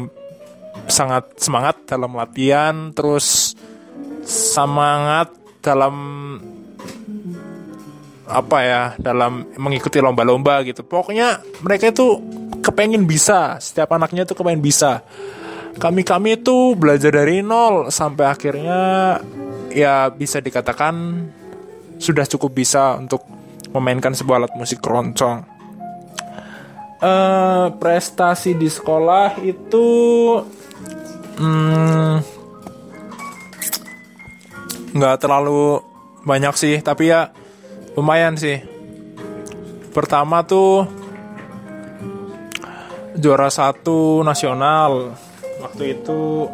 [0.88, 3.56] sangat semangat dalam latihan terus
[4.24, 5.32] semangat
[5.64, 5.96] dalam
[8.24, 10.84] apa ya dalam mengikuti lomba-lomba gitu.
[10.84, 12.20] Pokoknya mereka itu
[12.64, 15.04] kepengen bisa setiap anaknya itu kepengen bisa.
[15.74, 19.20] Kami kami itu belajar dari nol sampai akhirnya
[19.74, 21.28] ya bisa dikatakan
[21.98, 23.26] sudah cukup bisa untuk
[23.74, 25.44] memainkan sebuah alat musik keroncong.
[27.04, 29.88] Eh prestasi di sekolah itu
[31.42, 32.16] hmm,
[34.94, 35.82] nggak terlalu
[36.24, 37.34] banyak sih tapi ya
[37.94, 38.62] lumayan sih.
[39.94, 40.86] Pertama tuh
[43.18, 45.14] juara satu nasional.
[45.62, 46.50] Waktu itu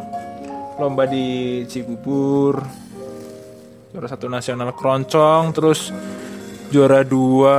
[0.76, 2.60] lomba di Cibubur.
[3.90, 5.90] Juara satu nasional keroncong terus
[6.70, 7.58] juara dua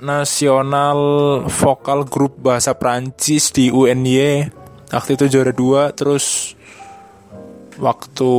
[0.00, 0.96] nasional
[1.44, 4.48] vokal grup bahasa Prancis di UNY
[4.88, 6.56] waktu itu juara dua terus
[7.76, 8.32] waktu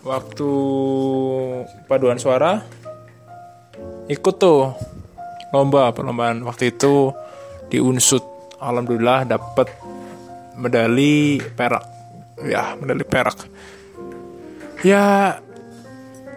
[0.00, 0.52] waktu
[1.86, 2.62] paduan suara
[4.08, 4.72] ikut tuh
[5.52, 7.12] lomba perlombaan waktu itu
[7.68, 8.24] di unsut.
[8.58, 9.70] Alhamdulillah dapat
[10.58, 11.84] medali perak.
[12.42, 13.46] Ya medali perak.
[14.82, 15.36] Ya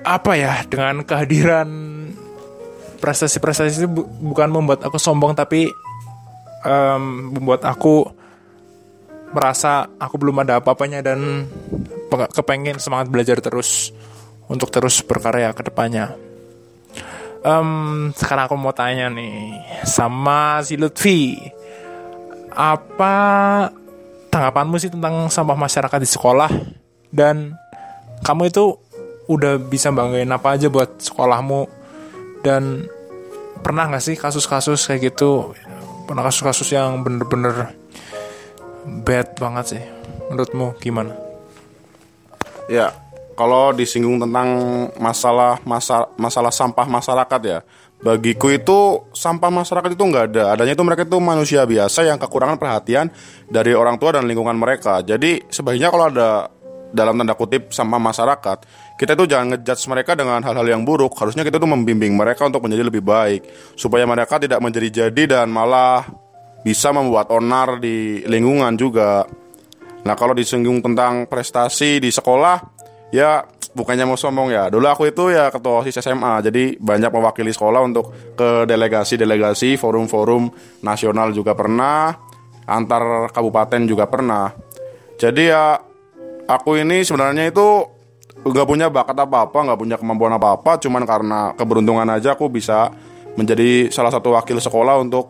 [0.01, 1.69] apa ya dengan kehadiran
[3.01, 5.69] prestasi-prestasi itu bu- bukan membuat aku sombong tapi
[6.65, 7.03] em,
[7.33, 8.05] membuat aku
[9.33, 11.45] merasa aku belum ada apa-apanya dan
[12.09, 13.89] pe- kepengen semangat belajar terus
[14.51, 16.11] untuk terus berkarya ke depannya.
[17.41, 21.39] Em, sekarang aku mau tanya nih sama si Lutfi,
[22.51, 23.15] apa
[24.27, 26.51] tanggapanmu sih tentang sampah masyarakat di sekolah
[27.09, 27.55] dan
[28.21, 28.77] kamu itu
[29.25, 31.65] udah bisa banggain apa aja buat sekolahmu
[32.45, 32.85] dan
[33.65, 35.55] pernah nggak sih kasus-kasus kayak gitu
[36.05, 37.71] pernah kasus-kasus yang bener-bener
[38.85, 39.83] bad banget sih.
[40.27, 41.15] Menurutmu gimana?
[42.71, 42.95] Ya,
[43.41, 44.47] kalau disinggung tentang
[45.01, 47.65] masalah masa, masalah sampah masyarakat ya,
[48.05, 50.43] bagiku itu sampah masyarakat itu nggak ada.
[50.53, 53.09] Adanya itu mereka itu manusia biasa yang kekurangan perhatian
[53.49, 55.01] dari orang tua dan lingkungan mereka.
[55.01, 56.53] Jadi sebaiknya kalau ada
[56.93, 58.57] dalam tanda kutip sampah masyarakat,
[59.01, 61.17] kita itu jangan ngejudge mereka dengan hal-hal yang buruk.
[61.17, 63.41] Harusnya kita tuh membimbing mereka untuk menjadi lebih baik
[63.73, 66.05] supaya mereka tidak menjadi-jadi dan malah
[66.61, 69.25] bisa membuat onar di lingkungan juga.
[70.05, 72.80] Nah kalau disinggung tentang prestasi di sekolah,
[73.11, 74.67] ya bukannya mau sombong ya.
[74.67, 80.51] Dulu aku itu ya ketua OSIS SMA, jadi banyak mewakili sekolah untuk ke delegasi-delegasi, forum-forum
[80.83, 82.15] nasional juga pernah,
[82.67, 84.51] antar kabupaten juga pernah.
[85.19, 85.79] Jadi ya
[86.47, 87.85] aku ini sebenarnya itu
[88.41, 92.89] nggak punya bakat apa-apa, nggak punya kemampuan apa-apa, cuman karena keberuntungan aja aku bisa
[93.37, 95.29] menjadi salah satu wakil sekolah untuk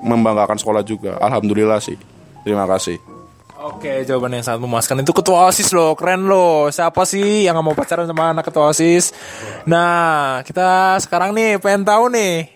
[0.00, 1.16] membanggakan sekolah juga.
[1.20, 1.96] Alhamdulillah sih.
[2.44, 3.13] Terima kasih.
[3.64, 6.68] Oke, jawaban yang sangat memuaskan itu ketua OSIS loh, keren loh.
[6.68, 9.16] Siapa sih yang gak mau pacaran sama anak ketua OSIS?
[9.64, 12.52] Nah, kita sekarang nih pengen tahu nih.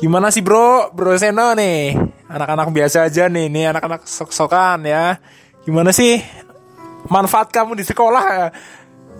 [0.00, 1.92] Gimana sih bro, bro Seno nih?
[2.32, 5.20] Anak-anak biasa aja nih, nih anak-anak sok-sokan ya.
[5.68, 6.24] Gimana sih
[7.12, 8.48] manfaat kamu di sekolah?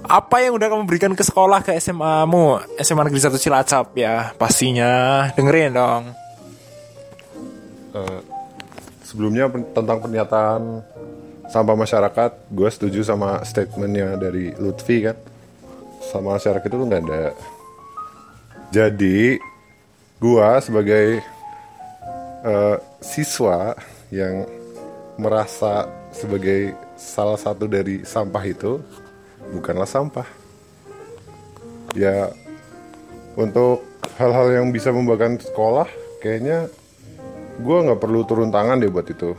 [0.08, 2.64] Apa yang udah kamu berikan ke sekolah ke SMA-mu?
[2.80, 5.28] SMA Negeri 1 Cilacap ya, pastinya.
[5.36, 6.02] Dengerin dong.
[7.92, 8.20] Eh,
[9.04, 10.95] sebelumnya tentang pernyataan
[11.50, 15.16] sampah masyarakat, gue setuju sama statementnya dari Lutfi kan.
[16.06, 17.24] Sama masyarakat itu nggak ada.
[18.74, 19.38] Jadi,
[20.18, 21.06] gue sebagai
[22.46, 23.74] eh, siswa
[24.10, 24.46] yang
[25.16, 28.80] merasa sebagai salah satu dari sampah itu
[29.54, 30.26] bukanlah sampah.
[31.96, 32.28] Ya,
[33.36, 33.84] untuk
[34.20, 35.88] hal-hal yang bisa membanggakan sekolah,
[36.20, 36.68] kayaknya
[37.56, 39.32] gue nggak perlu turun tangan deh buat itu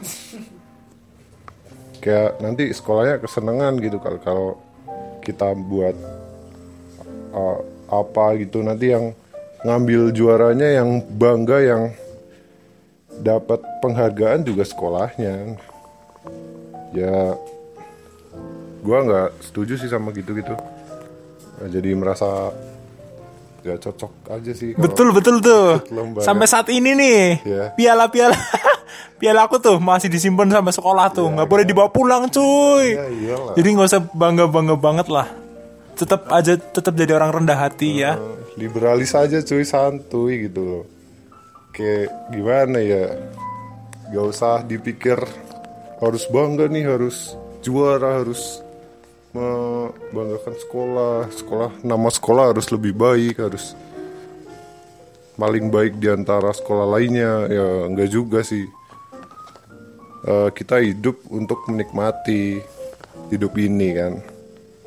[1.98, 4.48] kayak nanti sekolahnya kesenangan gitu kalau kalau
[5.22, 5.96] kita buat
[7.34, 9.12] uh, apa gitu nanti yang
[9.64, 11.82] ngambil juaranya yang bangga yang
[13.18, 15.58] dapat penghargaan juga sekolahnya
[16.94, 17.34] ya
[18.78, 20.54] gue nggak setuju sih sama gitu gitu
[21.68, 22.54] jadi merasa
[23.66, 25.82] gak cocok aja sih Betul betul tuh.
[26.24, 26.52] Sampai ya.
[26.54, 27.64] saat ini nih, Iya.
[27.76, 28.38] piala-piala
[29.18, 32.94] piala aku tuh masih disimpan sampai sekolah tuh, nggak boleh dibawa pulang cuy.
[32.94, 33.54] Ya, iyalah.
[33.58, 35.28] Jadi nggak usah bangga bangga banget lah.
[35.98, 38.22] Tetap aja tetap jadi orang rendah hati ya.
[38.58, 40.84] liberalis aja cuy santuy gitu loh
[41.78, 43.06] kayak gimana ya
[44.10, 45.22] gak usah dipikir
[46.02, 48.66] harus bangga nih harus juara harus
[49.30, 53.78] membanggakan sekolah sekolah nama sekolah harus lebih baik harus
[55.38, 58.66] paling baik di antara sekolah lainnya ya enggak juga sih
[60.26, 62.58] Eh, kita hidup untuk menikmati
[63.30, 64.14] hidup ini kan?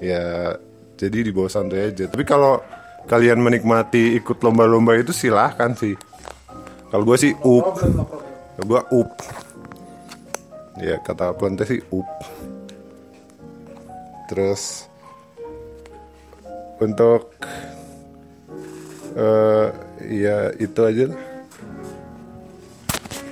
[0.02, 0.58] Ya
[0.98, 2.10] jadi di bawah santai aja.
[2.10, 2.58] Tapi kalau
[3.06, 5.94] kalian menikmati ikut lomba-lomba itu silahkan sih.
[6.90, 7.78] Kalau gue sih up.
[8.66, 9.10] Gue up.
[10.82, 12.08] Ya kata Plante sih up.
[14.26, 14.90] Terus
[16.82, 17.30] untuk
[19.14, 19.66] eh
[20.06, 21.10] ya itu aja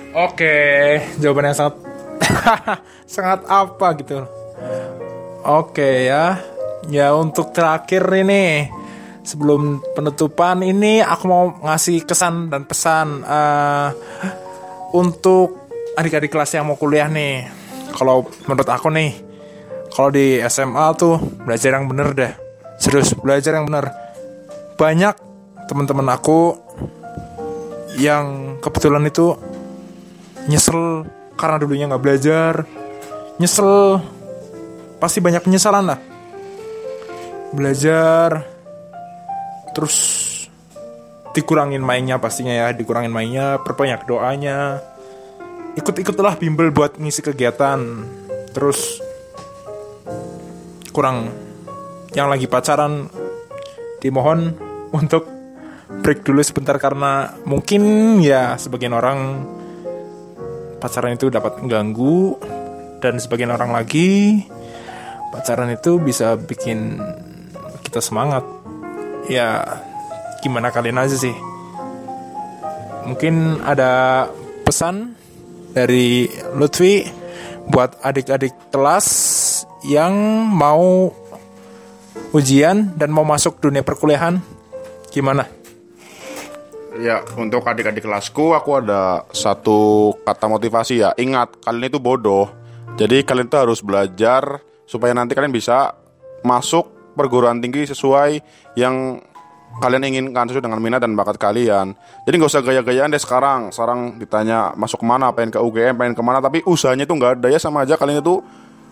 [0.09, 1.88] Oke, jawaban yang sangat
[3.13, 4.25] sangat apa gitu.
[5.45, 6.39] Oke ya.
[6.87, 8.71] Ya untuk terakhir ini
[9.23, 13.89] sebelum penutupan ini aku mau ngasih kesan dan pesan eh,
[14.95, 17.45] untuk adik-adik kelas yang mau kuliah nih.
[17.93, 19.11] Kalau menurut aku nih,
[19.91, 22.33] kalau di SMA tuh belajar yang bener deh.
[22.79, 23.91] Serius belajar yang bener.
[24.79, 25.15] Banyak
[25.67, 26.55] teman-teman aku
[27.99, 29.35] yang kebetulan itu
[30.47, 31.03] nyesel
[31.39, 32.53] karena dulunya nggak belajar
[33.39, 34.03] nyesel.
[34.99, 35.99] Pasti banyak penyesalan lah.
[37.55, 38.43] Belajar
[39.71, 40.27] terus
[41.31, 44.83] dikurangin mainnya pastinya ya dikurangin mainnya perbanyak doanya.
[45.79, 47.79] Ikut-ikutlah bimbel buat ngisi kegiatan.
[48.51, 48.99] Terus
[50.91, 51.31] kurang
[52.11, 53.07] yang lagi pacaran
[54.03, 54.51] dimohon
[54.91, 55.23] untuk
[56.03, 59.47] break dulu sebentar karena mungkin ya sebagian orang
[60.79, 62.39] pacaran itu dapat mengganggu
[63.03, 64.43] dan sebagian orang lagi
[65.29, 66.97] pacaran itu bisa bikin
[67.85, 68.41] kita semangat.
[69.29, 69.79] Ya
[70.41, 71.35] gimana kalian aja sih?
[73.05, 74.25] Mungkin ada
[74.65, 75.13] pesan
[75.75, 77.05] dari Lutfi
[77.69, 79.07] buat adik-adik kelas
[79.85, 80.13] yang
[80.49, 81.13] mau
[82.33, 84.41] ujian dan mau masuk dunia perkuliahan
[85.09, 85.49] gimana
[86.99, 91.15] Ya, untuk adik-adik kelasku aku ada satu kata motivasi ya.
[91.15, 92.51] Ingat, kalian itu bodoh.
[92.99, 95.95] Jadi kalian itu harus belajar supaya nanti kalian bisa
[96.43, 98.43] masuk perguruan tinggi sesuai
[98.75, 99.23] yang
[99.79, 101.95] kalian inginkan sesuai dengan minat dan bakat kalian.
[102.27, 103.71] Jadi nggak usah gaya-gayaan deh sekarang.
[103.71, 107.39] Sekarang ditanya masuk ke mana, pengen ke UGM, pengen ke mana, tapi usahanya itu nggak
[107.39, 108.43] ada ya sama aja kalian itu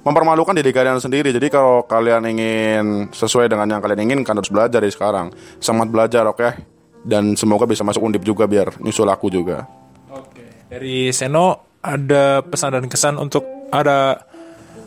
[0.07, 1.35] mempermalukan diri kalian sendiri.
[1.35, 5.35] Jadi kalau kalian ingin sesuai dengan yang kalian inginkan harus belajar dari sekarang.
[5.59, 6.76] Semangat belajar, oke?
[7.07, 9.63] Dan semoga bisa masuk undip juga biar nyusul aku juga.
[10.11, 10.67] Oke.
[10.67, 14.27] Dari Seno ada pesan dan kesan untuk ada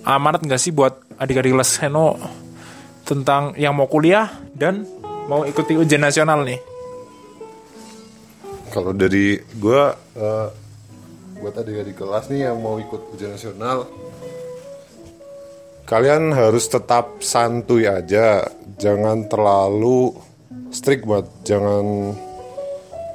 [0.04, 2.20] amanat nggak sih buat adik-adik kelas Seno
[3.08, 4.84] tentang yang mau kuliah dan
[5.26, 6.60] mau ikuti ujian nasional nih?
[8.70, 9.82] Kalau dari gue,
[10.20, 10.48] uh,
[11.42, 13.90] buat adik-adik kelas nih yang mau ikut ujian nasional,
[15.90, 18.46] kalian harus tetap santuy aja,
[18.78, 20.14] jangan terlalu
[20.70, 22.14] strict buat, jangan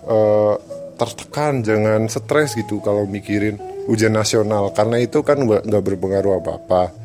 [0.08, 0.56] uh,
[0.96, 3.60] tertekan, jangan stres gitu kalau mikirin
[3.92, 6.96] ujian nasional, karena itu kan nggak berpengaruh apa-apa.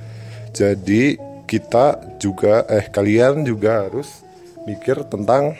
[0.50, 4.22] Jadi kita juga, eh kalian juga harus
[4.66, 5.58] mikir tentang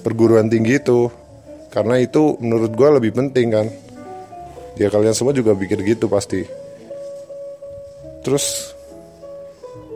[0.00, 1.12] perguruan tinggi itu.
[1.68, 3.66] Karena itu menurut gue lebih penting kan.
[4.80, 6.48] Ya kalian semua juga pikir gitu pasti.
[8.24, 8.72] Terus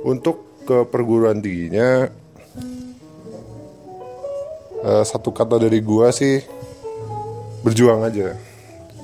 [0.04, 2.12] untuk ke perguruan tingginya
[4.82, 6.36] uh, satu kata dari gue sih
[7.62, 8.34] berjuang aja.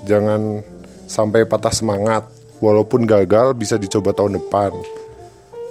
[0.05, 0.63] Jangan
[1.07, 2.27] sampai patah semangat.
[2.59, 4.75] Walaupun gagal bisa dicoba tahun depan.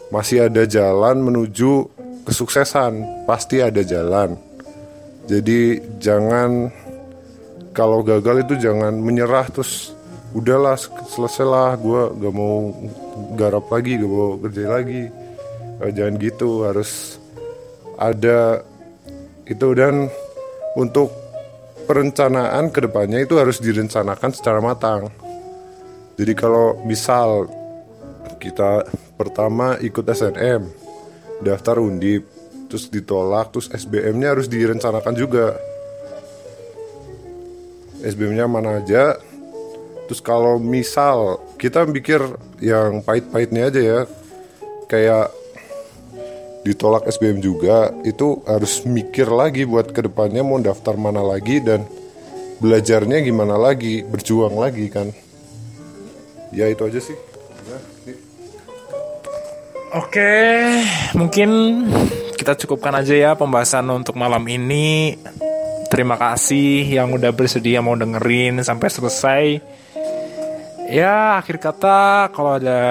[0.08, 1.84] Masih ada jalan menuju
[2.24, 3.28] kesuksesan.
[3.28, 4.40] Pasti ada jalan.
[5.28, 6.72] Jadi jangan
[7.76, 9.92] kalau gagal itu jangan menyerah terus
[10.32, 10.80] udahlah
[11.12, 12.72] selesailah gue gak mau
[13.36, 15.12] garap lagi gak mau kerja lagi.
[15.84, 16.64] Eh, jangan gitu.
[16.64, 17.20] Harus
[18.00, 18.64] ada
[19.48, 20.12] itu dan
[20.76, 21.10] untuk
[21.88, 25.08] perencanaan ke depannya itu harus direncanakan secara matang.
[26.20, 27.48] Jadi kalau misal
[28.38, 28.84] kita
[29.16, 30.68] pertama ikut SNM
[31.42, 32.28] daftar undip
[32.68, 35.56] terus ditolak terus SBM-nya harus direncanakan juga.
[38.04, 39.16] SBM-nya mana aja.
[40.08, 42.20] Terus kalau misal kita mikir
[42.60, 44.00] yang pahit-pahitnya aja ya.
[44.92, 45.37] Kayak
[46.68, 51.88] ditolak SBM juga itu harus mikir lagi buat ke depannya mau daftar mana lagi dan
[52.60, 55.08] belajarnya gimana lagi berjuang lagi kan
[56.52, 57.18] ya itu aja sih
[59.88, 60.36] Oke,
[61.16, 61.50] mungkin
[62.36, 65.16] kita cukupkan aja ya pembahasan untuk malam ini.
[65.88, 69.44] Terima kasih yang udah bersedia mau dengerin sampai selesai.
[70.92, 72.82] Ya, akhir kata kalau ada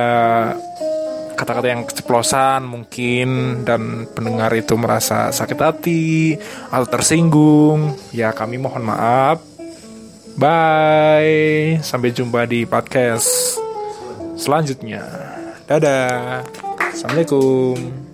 [1.37, 6.35] kata-kata yang keceplosan mungkin dan pendengar itu merasa sakit hati
[6.73, 9.45] atau tersinggung, ya kami mohon maaf.
[10.37, 11.81] Bye.
[11.81, 13.57] Sampai jumpa di podcast
[14.37, 15.05] selanjutnya.
[15.65, 16.45] Dadah.
[16.93, 18.06] Assalamualaikum.